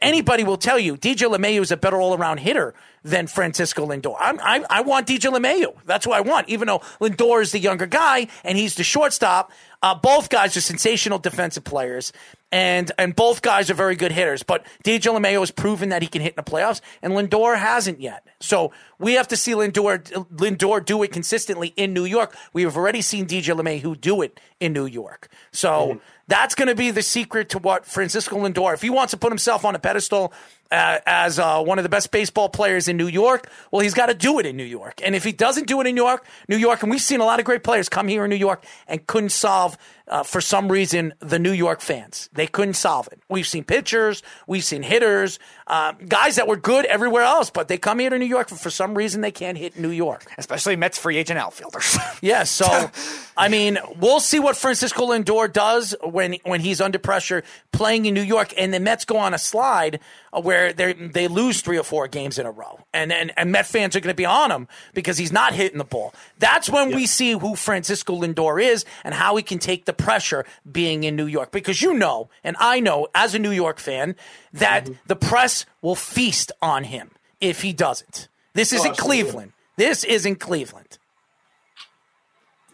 anybody 0.00 0.44
will 0.44 0.56
tell 0.56 0.78
you 0.78 0.96
DJ 0.96 1.34
LeMahieu 1.34 1.60
is 1.60 1.72
a 1.72 1.76
better 1.76 2.00
all 2.00 2.14
around 2.14 2.38
hitter 2.38 2.74
than 3.04 3.26
Francisco 3.26 3.86
Lindor. 3.86 4.16
I'm, 4.18 4.38
I, 4.40 4.64
I 4.70 4.80
want 4.82 5.06
DJ 5.06 5.32
LeMahieu. 5.32 5.74
That's 5.84 6.06
what 6.06 6.16
I 6.16 6.20
want, 6.20 6.48
even 6.48 6.68
though 6.68 6.80
Lindor 7.00 7.42
is 7.42 7.52
the 7.52 7.58
younger 7.58 7.86
guy 7.86 8.28
and 8.44 8.56
he's 8.56 8.76
the 8.76 8.84
shortstop. 8.84 9.50
Uh, 9.82 9.94
both 9.96 10.28
guys 10.28 10.56
are 10.56 10.60
sensational 10.60 11.18
defensive 11.18 11.64
players, 11.64 12.12
and 12.52 12.92
and 12.98 13.16
both 13.16 13.42
guys 13.42 13.68
are 13.68 13.74
very 13.74 13.96
good 13.96 14.12
hitters. 14.12 14.44
But 14.44 14.64
DJ 14.84 15.12
LeMahieu 15.12 15.40
has 15.40 15.50
proven 15.50 15.88
that 15.88 16.02
he 16.02 16.08
can 16.08 16.22
hit 16.22 16.34
in 16.34 16.44
the 16.44 16.48
playoffs, 16.48 16.80
and 17.02 17.14
Lindor 17.14 17.58
hasn't 17.58 18.00
yet. 18.00 18.24
So 18.38 18.72
we 19.00 19.14
have 19.14 19.26
to 19.28 19.36
see 19.36 19.52
Lindor 19.52 20.00
Lindor 20.36 20.84
do 20.84 21.02
it 21.02 21.10
consistently 21.10 21.72
in 21.76 21.92
New 21.92 22.04
York. 22.04 22.36
We 22.52 22.62
have 22.62 22.76
already 22.76 23.02
seen 23.02 23.26
DJ 23.26 23.60
LeMahieu 23.60 24.00
do 24.00 24.22
it 24.22 24.38
in 24.60 24.72
New 24.72 24.86
York. 24.86 25.28
So. 25.50 26.00
That's 26.28 26.54
going 26.54 26.68
to 26.68 26.74
be 26.74 26.90
the 26.90 27.02
secret 27.02 27.48
to 27.50 27.58
what 27.58 27.84
Francisco 27.84 28.36
Lindor, 28.36 28.74
if 28.74 28.82
he 28.82 28.90
wants 28.90 29.10
to 29.10 29.16
put 29.16 29.30
himself 29.30 29.64
on 29.64 29.74
a 29.74 29.78
pedestal 29.78 30.32
uh, 30.72 31.00
as 31.04 31.38
uh, 31.38 31.62
one 31.62 31.78
of 31.78 31.82
the 31.82 31.88
best 31.88 32.10
baseball 32.10 32.48
players 32.48 32.88
in 32.88 32.96
New 32.96 33.06
York, 33.06 33.48
well, 33.70 33.82
he's 33.82 33.94
got 33.94 34.06
to 34.06 34.14
do 34.14 34.38
it 34.38 34.46
in 34.46 34.56
New 34.56 34.64
York. 34.64 35.00
And 35.04 35.14
if 35.14 35.22
he 35.22 35.30
doesn't 35.30 35.66
do 35.66 35.80
it 35.82 35.86
in 35.86 35.94
New 35.94 36.02
York, 36.02 36.24
New 36.48 36.56
York, 36.56 36.82
and 36.82 36.90
we've 36.90 37.00
seen 37.00 37.20
a 37.20 37.24
lot 37.24 37.38
of 37.38 37.44
great 37.44 37.62
players 37.62 37.88
come 37.90 38.08
here 38.08 38.24
in 38.24 38.30
New 38.30 38.36
York 38.36 38.64
and 38.88 39.06
couldn't 39.06 39.32
solve, 39.32 39.76
uh, 40.08 40.22
for 40.22 40.40
some 40.40 40.72
reason, 40.72 41.12
the 41.20 41.38
New 41.38 41.52
York 41.52 41.80
fans. 41.80 42.28
They 42.32 42.46
couldn't 42.46 42.74
solve 42.74 43.08
it. 43.12 43.20
We've 43.28 43.46
seen 43.46 43.64
pitchers, 43.64 44.22
we've 44.46 44.64
seen 44.64 44.82
hitters, 44.82 45.38
uh, 45.66 45.92
guys 46.08 46.36
that 46.36 46.48
were 46.48 46.56
good 46.56 46.86
everywhere 46.86 47.22
else, 47.22 47.50
but 47.50 47.68
they 47.68 47.78
come 47.78 47.98
here 47.98 48.10
to 48.10 48.18
New 48.18 48.26
York 48.26 48.48
for, 48.48 48.56
for 48.56 48.70
some 48.70 48.94
reason 48.94 49.20
they 49.20 49.30
can't 49.30 49.58
hit 49.58 49.78
New 49.78 49.90
York. 49.90 50.24
Especially 50.38 50.74
Mets 50.76 50.98
free 50.98 51.18
agent 51.18 51.38
outfielders. 51.38 51.98
Yeah, 52.20 52.44
so 52.44 52.90
I 53.36 53.48
mean, 53.48 53.78
we'll 53.98 54.20
see 54.20 54.38
what 54.38 54.56
Francisco 54.56 55.08
Lindor 55.08 55.52
does 55.52 55.94
when 56.04 56.36
when 56.44 56.60
he's 56.60 56.80
under 56.80 56.98
pressure 56.98 57.42
playing 57.72 58.06
in 58.06 58.14
New 58.14 58.22
York, 58.22 58.54
and 58.56 58.72
the 58.72 58.78
Mets 58.78 59.04
go 59.04 59.16
on 59.16 59.34
a 59.34 59.38
slide 59.38 59.98
where 60.40 60.72
they 60.72 60.94
they 60.94 61.28
lose 61.28 61.60
three 61.60 61.78
or 61.78 61.82
four 61.82 62.08
games 62.08 62.38
in 62.38 62.46
a 62.46 62.50
row, 62.50 62.80
and 62.94 63.12
and, 63.12 63.32
and 63.36 63.52
Met 63.52 63.66
fans 63.66 63.94
are 63.94 64.00
going 64.00 64.12
to 64.12 64.16
be 64.16 64.24
on 64.24 64.50
him 64.50 64.66
because 64.94 65.18
he's 65.18 65.32
not 65.32 65.52
hitting 65.52 65.78
the 65.78 65.84
ball. 65.84 66.14
That's 66.38 66.70
when 66.70 66.94
we 66.94 67.06
see 67.06 67.32
who 67.32 67.54
Francisco 67.54 68.18
Lindor 68.18 68.62
is 68.62 68.84
and 69.04 69.14
how 69.14 69.36
he 69.36 69.42
can 69.42 69.58
take 69.58 69.84
the 69.84 69.92
pressure 69.92 70.44
being 70.70 71.04
in 71.04 71.16
New 71.16 71.26
York, 71.26 71.50
because 71.50 71.82
you 71.82 71.92
know, 71.94 72.30
and 72.42 72.56
I 72.58 72.80
know 72.80 73.08
as 73.14 73.34
a 73.34 73.38
New 73.38 73.50
York 73.50 73.78
fan 73.78 74.16
that 74.52 74.84
mm-hmm. 74.84 74.94
the 75.06 75.16
press 75.16 75.66
will 75.82 75.96
feast 75.96 76.50
on 76.62 76.84
him 76.84 77.10
if 77.40 77.62
he 77.62 77.72
doesn't. 77.72 78.28
This 78.54 78.72
Oh, 78.72 78.76
isn't. 78.76 78.96
Cleveland. 78.96 79.52
This 79.76 80.04
isn't 80.04 80.36
Cleveland. 80.36 80.98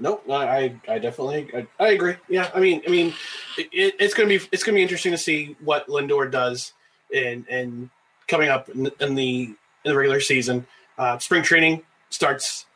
Nope, 0.01 0.25
I, 0.31 0.33
I 0.33 0.81
I 0.89 0.99
definitely 1.01 1.51
I, 1.53 1.67
I 1.81 1.89
agree. 1.89 2.15
Yeah, 2.29 2.51
I 2.55 2.61
mean, 2.61 2.83
I 2.87 2.91
mean, 2.91 3.15
it, 3.57 3.97
it's 3.99 4.15
gonna 4.15 4.29
be 4.29 4.41
it's 4.53 4.63
gonna 4.63 4.77
be 4.77 4.83
interesting 4.83 5.11
to 5.11 5.19
see 5.19 5.57
what 5.61 5.89
Lindor 5.89 6.31
does 6.31 6.73
in 7.11 7.47
and 7.51 7.91
coming 8.27 8.49
up 8.49 8.69
in, 8.69 8.91
in 9.01 9.15
the 9.15 9.45
in 9.45 9.57
the 9.85 9.97
regular 9.97 10.21
season. 10.21 10.67
Uh, 10.97 11.19
spring 11.19 11.43
training 11.43 11.83
starts 12.11 12.67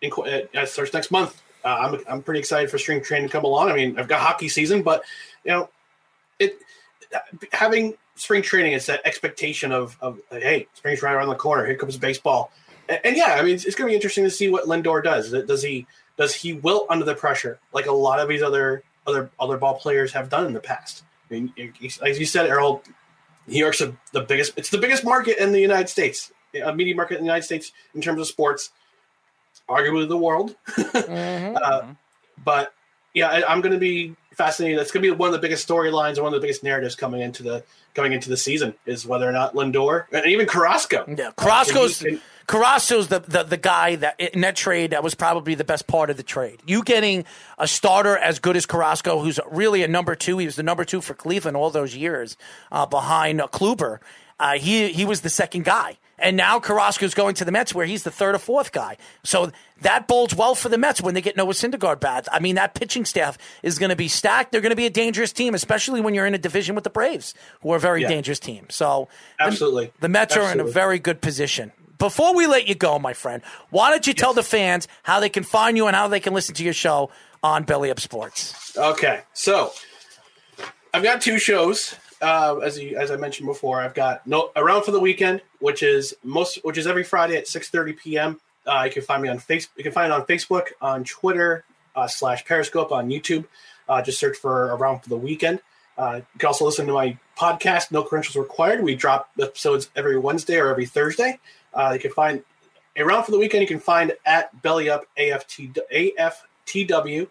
in 0.00 0.10
uh, 0.54 0.66
starts 0.66 0.92
next 0.92 1.10
month. 1.10 1.42
Uh, 1.64 1.68
I'm 1.68 2.04
I'm 2.08 2.22
pretty 2.22 2.40
excited 2.40 2.70
for 2.70 2.78
spring 2.78 3.02
training 3.02 3.28
to 3.28 3.32
come 3.32 3.44
along. 3.44 3.70
I 3.70 3.74
mean, 3.74 3.98
I've 3.98 4.08
got 4.08 4.20
hockey 4.20 4.48
season, 4.48 4.82
but 4.82 5.02
you 5.44 5.50
know, 5.50 5.70
it 6.38 6.58
having 7.52 7.94
spring 8.14 8.42
training 8.42 8.72
is 8.72 8.86
that 8.86 9.00
expectation 9.04 9.72
of 9.72 9.96
of 10.00 10.20
hey, 10.30 10.68
spring's 10.74 11.02
right 11.02 11.12
around 11.12 11.28
the 11.28 11.34
corner. 11.34 11.66
Here 11.66 11.76
comes 11.76 11.96
baseball, 11.96 12.52
and, 12.88 13.00
and 13.04 13.16
yeah, 13.16 13.36
I 13.38 13.42
mean, 13.42 13.54
it's, 13.54 13.64
it's 13.64 13.74
going 13.74 13.88
to 13.88 13.92
be 13.92 13.96
interesting 13.96 14.24
to 14.24 14.30
see 14.30 14.48
what 14.48 14.66
Lindor 14.66 15.02
does. 15.02 15.32
Does 15.32 15.62
he 15.62 15.86
does 16.16 16.34
he 16.34 16.54
wilt 16.54 16.86
under 16.88 17.04
the 17.04 17.14
pressure 17.14 17.58
like 17.72 17.86
a 17.86 17.92
lot 17.92 18.20
of 18.20 18.28
these 18.28 18.42
other 18.42 18.82
other 19.06 19.30
other 19.38 19.56
ball 19.56 19.74
players 19.74 20.12
have 20.12 20.28
done 20.28 20.46
in 20.46 20.52
the 20.52 20.60
past? 20.60 21.02
I 21.30 21.34
mean, 21.34 21.52
as 21.82 22.20
you 22.20 22.26
said, 22.26 22.46
Errol, 22.46 22.82
New 23.46 23.58
York's 23.58 23.80
a, 23.80 23.96
the 24.12 24.20
biggest. 24.22 24.52
It's 24.56 24.70
the 24.70 24.78
biggest 24.78 25.04
market 25.04 25.42
in 25.42 25.52
the 25.52 25.60
United 25.60 25.88
States, 25.88 26.32
a 26.64 26.74
media 26.74 26.94
market 26.94 27.14
in 27.14 27.20
the 27.20 27.26
United 27.26 27.44
States 27.44 27.72
in 27.94 28.00
terms 28.00 28.20
of 28.20 28.26
sports, 28.26 28.70
arguably 29.68 30.08
the 30.08 30.18
world. 30.18 30.54
Uh, 30.94 31.86
but 32.44 32.74
yeah, 33.14 33.28
I, 33.28 33.50
I'm 33.50 33.60
going 33.60 33.72
to 33.72 33.78
be 33.78 34.14
fascinated. 34.34 34.78
That's 34.78 34.90
going 34.90 35.02
to 35.02 35.10
be 35.10 35.16
one 35.16 35.28
of 35.28 35.32
the 35.32 35.38
biggest 35.38 35.66
storylines 35.66 36.14
and 36.14 36.18
one 36.18 36.34
of 36.34 36.40
the 36.40 36.44
biggest 36.44 36.62
narratives 36.62 36.94
coming 36.94 37.20
into 37.22 37.42
the 37.42 37.64
coming 37.94 38.12
into 38.12 38.28
the 38.28 38.36
season 38.36 38.74
is 38.84 39.06
whether 39.06 39.28
or 39.28 39.32
not 39.32 39.54
Lindor 39.54 40.04
and 40.12 40.26
even 40.26 40.46
Carrasco. 40.46 41.04
Yeah, 41.08 41.30
Carrasco's 41.36 41.98
Can 41.98 42.10
he- 42.14 42.20
Carrasco's 42.46 43.08
the, 43.08 43.20
the 43.20 43.42
the 43.42 43.56
guy 43.56 43.96
that 43.96 44.18
in 44.20 44.40
that 44.42 44.54
trade 44.56 44.90
that 44.92 45.02
was 45.02 45.14
probably 45.14 45.54
the 45.54 45.64
best 45.64 45.86
part 45.86 46.10
of 46.10 46.16
the 46.16 46.22
trade. 46.22 46.60
You 46.66 46.82
getting 46.84 47.24
a 47.58 47.66
starter 47.66 48.16
as 48.16 48.38
good 48.38 48.56
as 48.56 48.66
Carrasco, 48.66 49.18
who's 49.20 49.40
really 49.50 49.82
a 49.82 49.88
number 49.88 50.14
two. 50.14 50.38
He 50.38 50.46
was 50.46 50.56
the 50.56 50.62
number 50.62 50.84
two 50.84 51.00
for 51.00 51.14
Cleveland 51.14 51.56
all 51.56 51.70
those 51.70 51.96
years 51.96 52.36
uh, 52.70 52.86
behind 52.86 53.40
uh, 53.40 53.48
Kluber. 53.48 53.98
Uh, 54.38 54.58
he 54.58 54.88
he 54.92 55.04
was 55.04 55.22
the 55.22 55.30
second 55.30 55.64
guy, 55.64 55.96
and 56.18 56.36
now 56.36 56.60
Carrasco's 56.60 57.14
going 57.14 57.34
to 57.36 57.44
the 57.44 57.50
Mets 57.50 57.74
where 57.74 57.86
he's 57.86 58.02
the 58.04 58.10
third 58.10 58.34
or 58.34 58.38
fourth 58.38 58.70
guy. 58.70 58.98
So 59.24 59.50
that 59.80 60.06
bodes 60.06 60.34
well 60.34 60.54
for 60.54 60.68
the 60.68 60.76
Mets 60.78 61.00
when 61.00 61.14
they 61.14 61.22
get 61.22 61.36
Noah 61.38 61.52
Syndergaard 61.54 62.00
back. 62.00 62.26
I 62.30 62.38
mean, 62.38 62.56
that 62.56 62.74
pitching 62.74 63.06
staff 63.06 63.38
is 63.62 63.78
going 63.78 63.88
to 63.90 63.96
be 63.96 64.08
stacked. 64.08 64.52
They're 64.52 64.60
going 64.60 64.70
to 64.70 64.76
be 64.76 64.86
a 64.86 64.90
dangerous 64.90 65.32
team, 65.32 65.54
especially 65.54 66.00
when 66.02 66.14
you're 66.14 66.26
in 66.26 66.34
a 66.34 66.38
division 66.38 66.74
with 66.74 66.84
the 66.84 66.90
Braves, 66.90 67.34
who 67.62 67.72
are 67.72 67.76
a 67.76 67.80
very 67.80 68.02
Yeah. 68.02 68.08
dangerous 68.08 68.38
team. 68.38 68.66
So 68.68 69.08
Absolutely. 69.40 69.90
the 70.00 70.08
Mets 70.10 70.36
are 70.36 70.52
in 70.52 70.60
a 70.60 70.64
very 70.64 70.98
good 70.98 71.20
position. 71.22 71.72
Before 71.98 72.34
we 72.34 72.46
let 72.46 72.68
you 72.68 72.74
go, 72.74 72.98
my 72.98 73.14
friend, 73.14 73.42
why 73.70 73.90
don't 73.90 74.06
you 74.06 74.12
tell 74.12 74.34
the 74.34 74.42
fans 74.42 74.88
how 75.02 75.20
they 75.20 75.28
can 75.28 75.44
find 75.44 75.76
you 75.76 75.86
and 75.86 75.96
how 75.96 76.08
they 76.08 76.20
can 76.20 76.34
listen 76.34 76.54
to 76.56 76.64
your 76.64 76.74
show 76.74 77.10
on 77.42 77.64
Belly 77.64 77.90
Up 77.90 78.00
Sports? 78.00 78.76
Okay, 78.76 79.22
so 79.32 79.72
I've 80.92 81.02
got 81.02 81.20
two 81.20 81.38
shows. 81.38 81.96
Uh, 82.20 82.58
as 82.58 82.78
you, 82.78 82.96
as 82.96 83.10
I 83.10 83.16
mentioned 83.16 83.46
before, 83.46 83.80
I've 83.80 83.94
got 83.94 84.26
no 84.26 84.50
around 84.56 84.84
for 84.84 84.90
the 84.90 85.00
weekend, 85.00 85.42
which 85.60 85.82
is 85.82 86.14
most 86.24 86.58
which 86.64 86.78
is 86.78 86.86
every 86.86 87.04
Friday 87.04 87.36
at 87.36 87.46
six 87.46 87.68
thirty 87.68 87.92
p.m. 87.92 88.40
Uh, 88.66 88.82
you 88.86 88.90
can 88.90 89.02
find 89.02 89.22
me 89.22 89.28
on 89.28 89.38
face. 89.38 89.68
You 89.76 89.82
can 89.82 89.92
find 89.92 90.12
it 90.12 90.14
on 90.14 90.26
Facebook, 90.26 90.68
on 90.80 91.04
Twitter, 91.04 91.64
uh, 91.94 92.08
slash 92.08 92.44
Periscope, 92.44 92.90
on 92.90 93.08
YouTube. 93.08 93.44
Uh, 93.88 94.02
just 94.02 94.18
search 94.18 94.36
for 94.36 94.74
around 94.74 95.00
for 95.00 95.08
the 95.08 95.16
weekend. 95.16 95.60
Uh, 95.96 96.16
you 96.16 96.38
can 96.38 96.48
also 96.48 96.64
listen 96.64 96.86
to 96.86 96.92
my 96.92 97.16
podcast, 97.38 97.90
No 97.90 98.02
Credentials 98.02 98.36
Required. 98.36 98.82
We 98.82 98.94
drop 98.96 99.30
episodes 99.40 99.90
every 99.94 100.18
Wednesday 100.18 100.56
or 100.56 100.68
every 100.68 100.86
Thursday. 100.86 101.38
Uh, 101.76 101.92
you 101.92 102.00
can 102.00 102.10
find 102.10 102.42
around 102.98 103.24
for 103.24 103.30
the 103.30 103.38
weekend. 103.38 103.62
You 103.62 103.68
can 103.68 103.78
find 103.78 104.12
at 104.24 104.60
Belly 104.62 104.90
Up 104.90 105.06
AFT, 105.16 105.60
AFTW. 105.94 107.28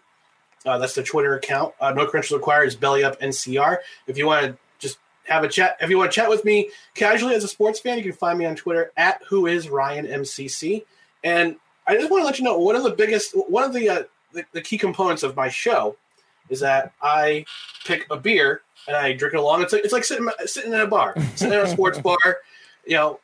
Uh, 0.64 0.78
that's 0.78 0.94
the 0.94 1.02
Twitter 1.02 1.36
account. 1.36 1.74
Uh, 1.80 1.92
no 1.92 2.06
credentials 2.06 2.38
required 2.38 2.66
is 2.66 2.76
Belly 2.76 3.04
Up 3.04 3.20
NCR. 3.20 3.78
If 4.06 4.16
you 4.16 4.26
want 4.26 4.46
to 4.46 4.56
just 4.78 4.98
have 5.24 5.44
a 5.44 5.48
chat, 5.48 5.76
if 5.80 5.90
you 5.90 5.98
want 5.98 6.10
to 6.10 6.14
chat 6.14 6.30
with 6.30 6.44
me 6.44 6.70
casually 6.94 7.34
as 7.34 7.44
a 7.44 7.48
sports 7.48 7.78
fan, 7.80 7.98
you 7.98 8.04
can 8.04 8.12
find 8.12 8.38
me 8.38 8.46
on 8.46 8.56
Twitter 8.56 8.92
at 8.96 9.20
Who 9.28 9.46
Is 9.46 9.68
Ryan 9.68 10.06
MCC. 10.06 10.84
And 11.22 11.56
I 11.86 11.96
just 11.96 12.10
want 12.10 12.22
to 12.22 12.26
let 12.26 12.38
you 12.38 12.44
know 12.44 12.58
one 12.58 12.76
of 12.76 12.82
the 12.82 12.90
biggest, 12.90 13.32
one 13.48 13.64
of 13.64 13.72
the, 13.72 13.88
uh, 13.88 14.02
the 14.32 14.44
the 14.52 14.60
key 14.60 14.78
components 14.78 15.22
of 15.22 15.34
my 15.34 15.48
show 15.48 15.96
is 16.48 16.60
that 16.60 16.92
I 17.02 17.44
pick 17.84 18.06
a 18.10 18.16
beer 18.16 18.62
and 18.86 18.96
I 18.96 19.12
drink 19.12 19.34
it 19.34 19.40
along. 19.40 19.62
It's 19.62 19.72
like 19.72 19.84
it's 19.84 19.92
like 19.92 20.04
sitting 20.04 20.28
sitting 20.44 20.72
in 20.72 20.80
a 20.80 20.86
bar, 20.86 21.14
sitting 21.34 21.58
in 21.58 21.64
a 21.64 21.68
sports 21.68 21.98
bar. 22.02 22.38
You 22.86 22.96
know, 22.96 23.20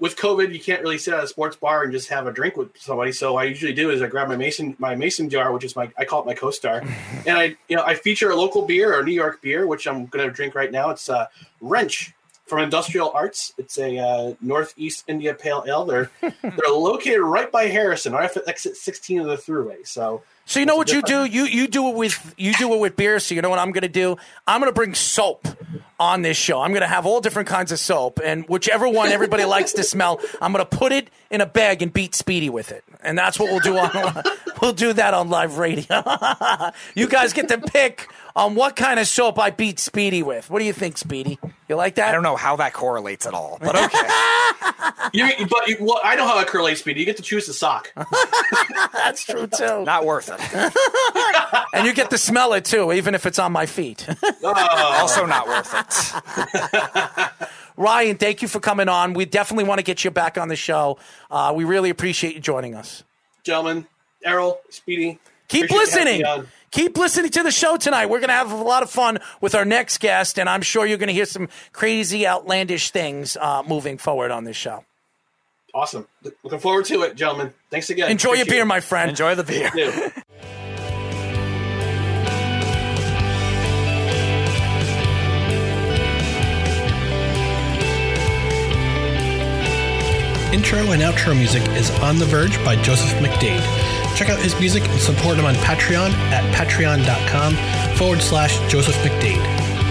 with 0.00 0.16
COVID, 0.16 0.52
you 0.52 0.60
can't 0.60 0.82
really 0.82 0.98
sit 0.98 1.14
at 1.14 1.22
a 1.22 1.28
sports 1.28 1.56
bar 1.56 1.82
and 1.84 1.92
just 1.92 2.08
have 2.08 2.26
a 2.26 2.32
drink 2.32 2.56
with 2.56 2.70
somebody. 2.78 3.12
So 3.12 3.36
I 3.36 3.44
usually 3.44 3.74
do 3.74 3.90
is 3.90 4.00
I 4.02 4.06
grab 4.06 4.28
my 4.28 4.36
mason 4.36 4.74
my 4.78 4.94
mason 4.94 5.28
jar, 5.28 5.52
which 5.52 5.64
is 5.64 5.76
my 5.76 5.90
I 5.96 6.04
call 6.04 6.22
it 6.22 6.26
my 6.26 6.34
co-star, 6.34 6.82
and 7.26 7.38
I 7.38 7.56
you 7.68 7.76
know 7.76 7.84
I 7.84 7.94
feature 7.94 8.30
a 8.30 8.36
local 8.36 8.66
beer 8.66 8.98
or 8.98 9.04
New 9.04 9.12
York 9.12 9.42
beer, 9.42 9.66
which 9.66 9.86
I'm 9.86 10.06
going 10.06 10.26
to 10.26 10.34
drink 10.34 10.54
right 10.54 10.72
now. 10.72 10.90
It's 10.90 11.08
uh, 11.08 11.26
Wrench 11.60 12.14
from 12.46 12.60
Industrial 12.60 13.10
Arts. 13.12 13.54
It's 13.58 13.78
a 13.78 13.98
uh, 13.98 14.34
Northeast 14.40 15.04
India 15.06 15.34
Pale 15.34 15.64
Ale. 15.68 15.84
They're 15.84 16.10
they're 16.20 16.68
located 16.68 17.20
right 17.20 17.50
by 17.50 17.66
Harriman, 17.66 18.12
right 18.12 18.36
at 18.36 18.48
exit 18.48 18.76
16 18.76 19.20
of 19.20 19.26
the 19.26 19.36
Thruway. 19.36 19.86
So 19.86 20.22
So 20.50 20.58
you 20.58 20.66
know 20.66 20.74
what 20.74 20.90
you 20.90 21.00
do? 21.02 21.24
You 21.26 21.44
you 21.44 21.68
do 21.68 21.90
it 21.90 21.94
with 21.94 22.34
you 22.36 22.52
do 22.54 22.74
it 22.74 22.80
with 22.80 22.96
beer. 22.96 23.20
So 23.20 23.36
you 23.36 23.40
know 23.40 23.50
what 23.50 23.60
I'm 23.60 23.70
going 23.70 23.82
to 23.82 23.88
do? 23.88 24.16
I'm 24.48 24.60
going 24.60 24.68
to 24.68 24.74
bring 24.74 24.94
soap 24.94 25.46
on 26.00 26.22
this 26.22 26.36
show. 26.36 26.60
I'm 26.60 26.72
going 26.72 26.80
to 26.80 26.88
have 26.88 27.06
all 27.06 27.20
different 27.20 27.48
kinds 27.48 27.70
of 27.70 27.78
soap, 27.78 28.18
and 28.24 28.44
whichever 28.48 28.88
one 28.88 29.10
everybody 29.10 29.44
likes 29.56 29.74
to 29.74 29.84
smell, 29.84 30.20
I'm 30.42 30.52
going 30.52 30.66
to 30.66 30.76
put 30.76 30.90
it 30.90 31.08
in 31.30 31.40
a 31.40 31.46
bag 31.46 31.82
and 31.82 31.92
beat 31.92 32.16
Speedy 32.16 32.50
with 32.50 32.72
it. 32.72 32.82
And 33.00 33.16
that's 33.16 33.38
what 33.38 33.52
we'll 33.52 33.60
do 33.60 33.78
on 33.78 34.24
we'll 34.60 34.72
do 34.72 34.92
that 34.92 35.14
on 35.14 35.28
live 35.30 35.58
radio. 35.58 36.02
you 36.96 37.06
guys 37.06 37.32
get 37.32 37.46
to 37.50 37.58
pick 37.58 38.08
on 38.36 38.54
what 38.54 38.76
kind 38.76 39.00
of 39.00 39.06
soap 39.06 39.38
I 39.38 39.50
beat 39.50 39.78
Speedy 39.78 40.22
with. 40.22 40.50
What 40.50 40.58
do 40.58 40.64
you 40.64 40.72
think, 40.72 40.98
Speedy? 40.98 41.38
You 41.68 41.76
like 41.76 41.96
that? 41.96 42.08
I 42.08 42.12
don't 42.12 42.22
know 42.22 42.36
how 42.36 42.56
that 42.56 42.72
correlates 42.72 43.26
at 43.26 43.34
all, 43.34 43.58
but 43.60 43.76
okay. 43.76 43.98
You, 45.12 45.28
but 45.48 45.66
you, 45.66 45.76
well, 45.80 45.98
I 46.04 46.14
know 46.14 46.26
how 46.26 46.38
it 46.40 46.46
correlates, 46.46 46.80
Speedy. 46.80 47.00
You 47.00 47.06
get 47.06 47.16
to 47.16 47.22
choose 47.22 47.46
the 47.46 47.52
sock. 47.52 47.92
That's 48.92 49.24
true 49.24 49.46
too. 49.46 49.84
Not 49.84 50.04
worth 50.04 50.30
it. 50.32 50.74
and 51.74 51.86
you 51.86 51.92
get 51.94 52.10
to 52.10 52.18
smell 52.18 52.52
it 52.52 52.64
too, 52.64 52.92
even 52.92 53.14
if 53.14 53.26
it's 53.26 53.38
on 53.38 53.50
my 53.50 53.66
feet. 53.66 54.06
Also 54.44 55.26
not 55.26 55.48
worth 55.48 55.74
it. 55.74 57.48
Ryan, 57.76 58.18
thank 58.18 58.42
you 58.42 58.48
for 58.48 58.60
coming 58.60 58.88
on. 58.88 59.14
We 59.14 59.24
definitely 59.24 59.64
want 59.64 59.78
to 59.78 59.84
get 59.84 60.04
you 60.04 60.10
back 60.10 60.38
on 60.38 60.48
the 60.48 60.56
show. 60.56 60.98
Uh, 61.30 61.52
we 61.56 61.64
really 61.64 61.90
appreciate 61.90 62.34
you 62.34 62.40
joining 62.40 62.74
us. 62.74 63.02
Gentlemen, 63.42 63.86
Errol, 64.24 64.60
Speedy. 64.68 65.18
Keep 65.48 65.64
appreciate 65.64 66.04
you 66.04 66.22
listening. 66.22 66.46
Me 66.76 66.82
on. 66.82 66.86
Keep 66.86 66.98
listening 66.98 67.30
to 67.32 67.42
the 67.42 67.50
show 67.50 67.76
tonight. 67.76 68.06
We're 68.06 68.20
going 68.20 68.28
to 68.28 68.34
have 68.34 68.52
a 68.52 68.56
lot 68.56 68.82
of 68.82 68.90
fun 68.90 69.18
with 69.40 69.54
our 69.54 69.64
next 69.64 69.98
guest, 69.98 70.38
and 70.38 70.48
I'm 70.48 70.62
sure 70.62 70.86
you're 70.86 70.98
going 70.98 71.08
to 71.08 71.14
hear 71.14 71.26
some 71.26 71.48
crazy, 71.72 72.26
outlandish 72.26 72.90
things 72.90 73.36
uh, 73.36 73.62
moving 73.66 73.98
forward 73.98 74.30
on 74.30 74.44
this 74.44 74.56
show. 74.56 74.84
Awesome. 75.72 76.06
Looking 76.42 76.58
forward 76.58 76.84
to 76.86 77.02
it, 77.02 77.14
gentlemen. 77.14 77.54
Thanks 77.70 77.90
again. 77.90 78.10
Enjoy 78.10 78.32
your 78.32 78.46
beer, 78.46 78.62
it. 78.62 78.66
my 78.66 78.80
friend. 78.80 79.10
Enjoy 79.10 79.34
the 79.34 79.44
beer. 79.44 80.12
Intro 90.52 90.78
and 90.90 91.00
outro 91.00 91.36
music 91.36 91.62
is 91.76 91.90
On 92.00 92.18
the 92.18 92.24
Verge 92.24 92.56
by 92.64 92.74
Joseph 92.82 93.16
McDade. 93.20 93.62
Check 94.16 94.28
out 94.30 94.38
his 94.40 94.58
music 94.58 94.82
and 94.88 95.00
support 95.00 95.38
him 95.38 95.44
on 95.44 95.54
Patreon 95.54 96.10
at 96.32 96.44
patreon.com 96.54 97.54
forward 97.96 98.20
slash 98.20 98.58
Joseph 98.70 98.96
McDade. 98.96 99.40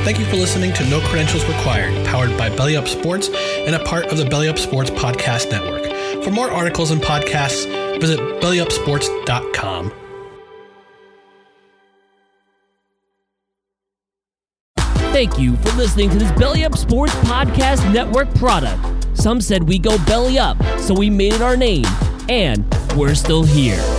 Thank 0.03 0.19
you 0.19 0.25
for 0.25 0.35
listening 0.35 0.73
to 0.73 0.85
No 0.89 0.99
Credentials 1.01 1.45
Required, 1.45 2.05
powered 2.05 2.37
by 2.37 2.49
Belly 2.49 2.75
Up 2.75 2.87
Sports 2.87 3.29
and 3.29 3.73
a 3.75 3.83
part 3.85 4.05
of 4.07 4.17
the 4.17 4.25
Belly 4.25 4.49
Up 4.49 4.57
Sports 4.57 4.89
Podcast 4.89 5.49
Network. 5.49 5.83
For 6.23 6.31
more 6.31 6.51
articles 6.51 6.91
and 6.91 7.01
podcasts, 7.01 7.65
visit 7.99 8.19
bellyupsports.com. 8.19 9.93
Thank 15.11 15.39
you 15.39 15.55
for 15.57 15.71
listening 15.71 16.09
to 16.11 16.17
this 16.17 16.31
Belly 16.33 16.65
Up 16.65 16.77
Sports 16.77 17.15
Podcast 17.15 17.91
Network 17.93 18.33
product. 18.35 18.98
Some 19.19 19.41
said 19.41 19.67
we 19.67 19.79
go 19.79 19.97
belly 20.05 20.39
up, 20.39 20.55
so 20.79 20.93
we 20.93 21.09
made 21.09 21.33
it 21.33 21.41
our 21.41 21.57
name, 21.57 21.83
and 22.29 22.65
we're 22.95 23.15
still 23.15 23.43
here. 23.43 23.98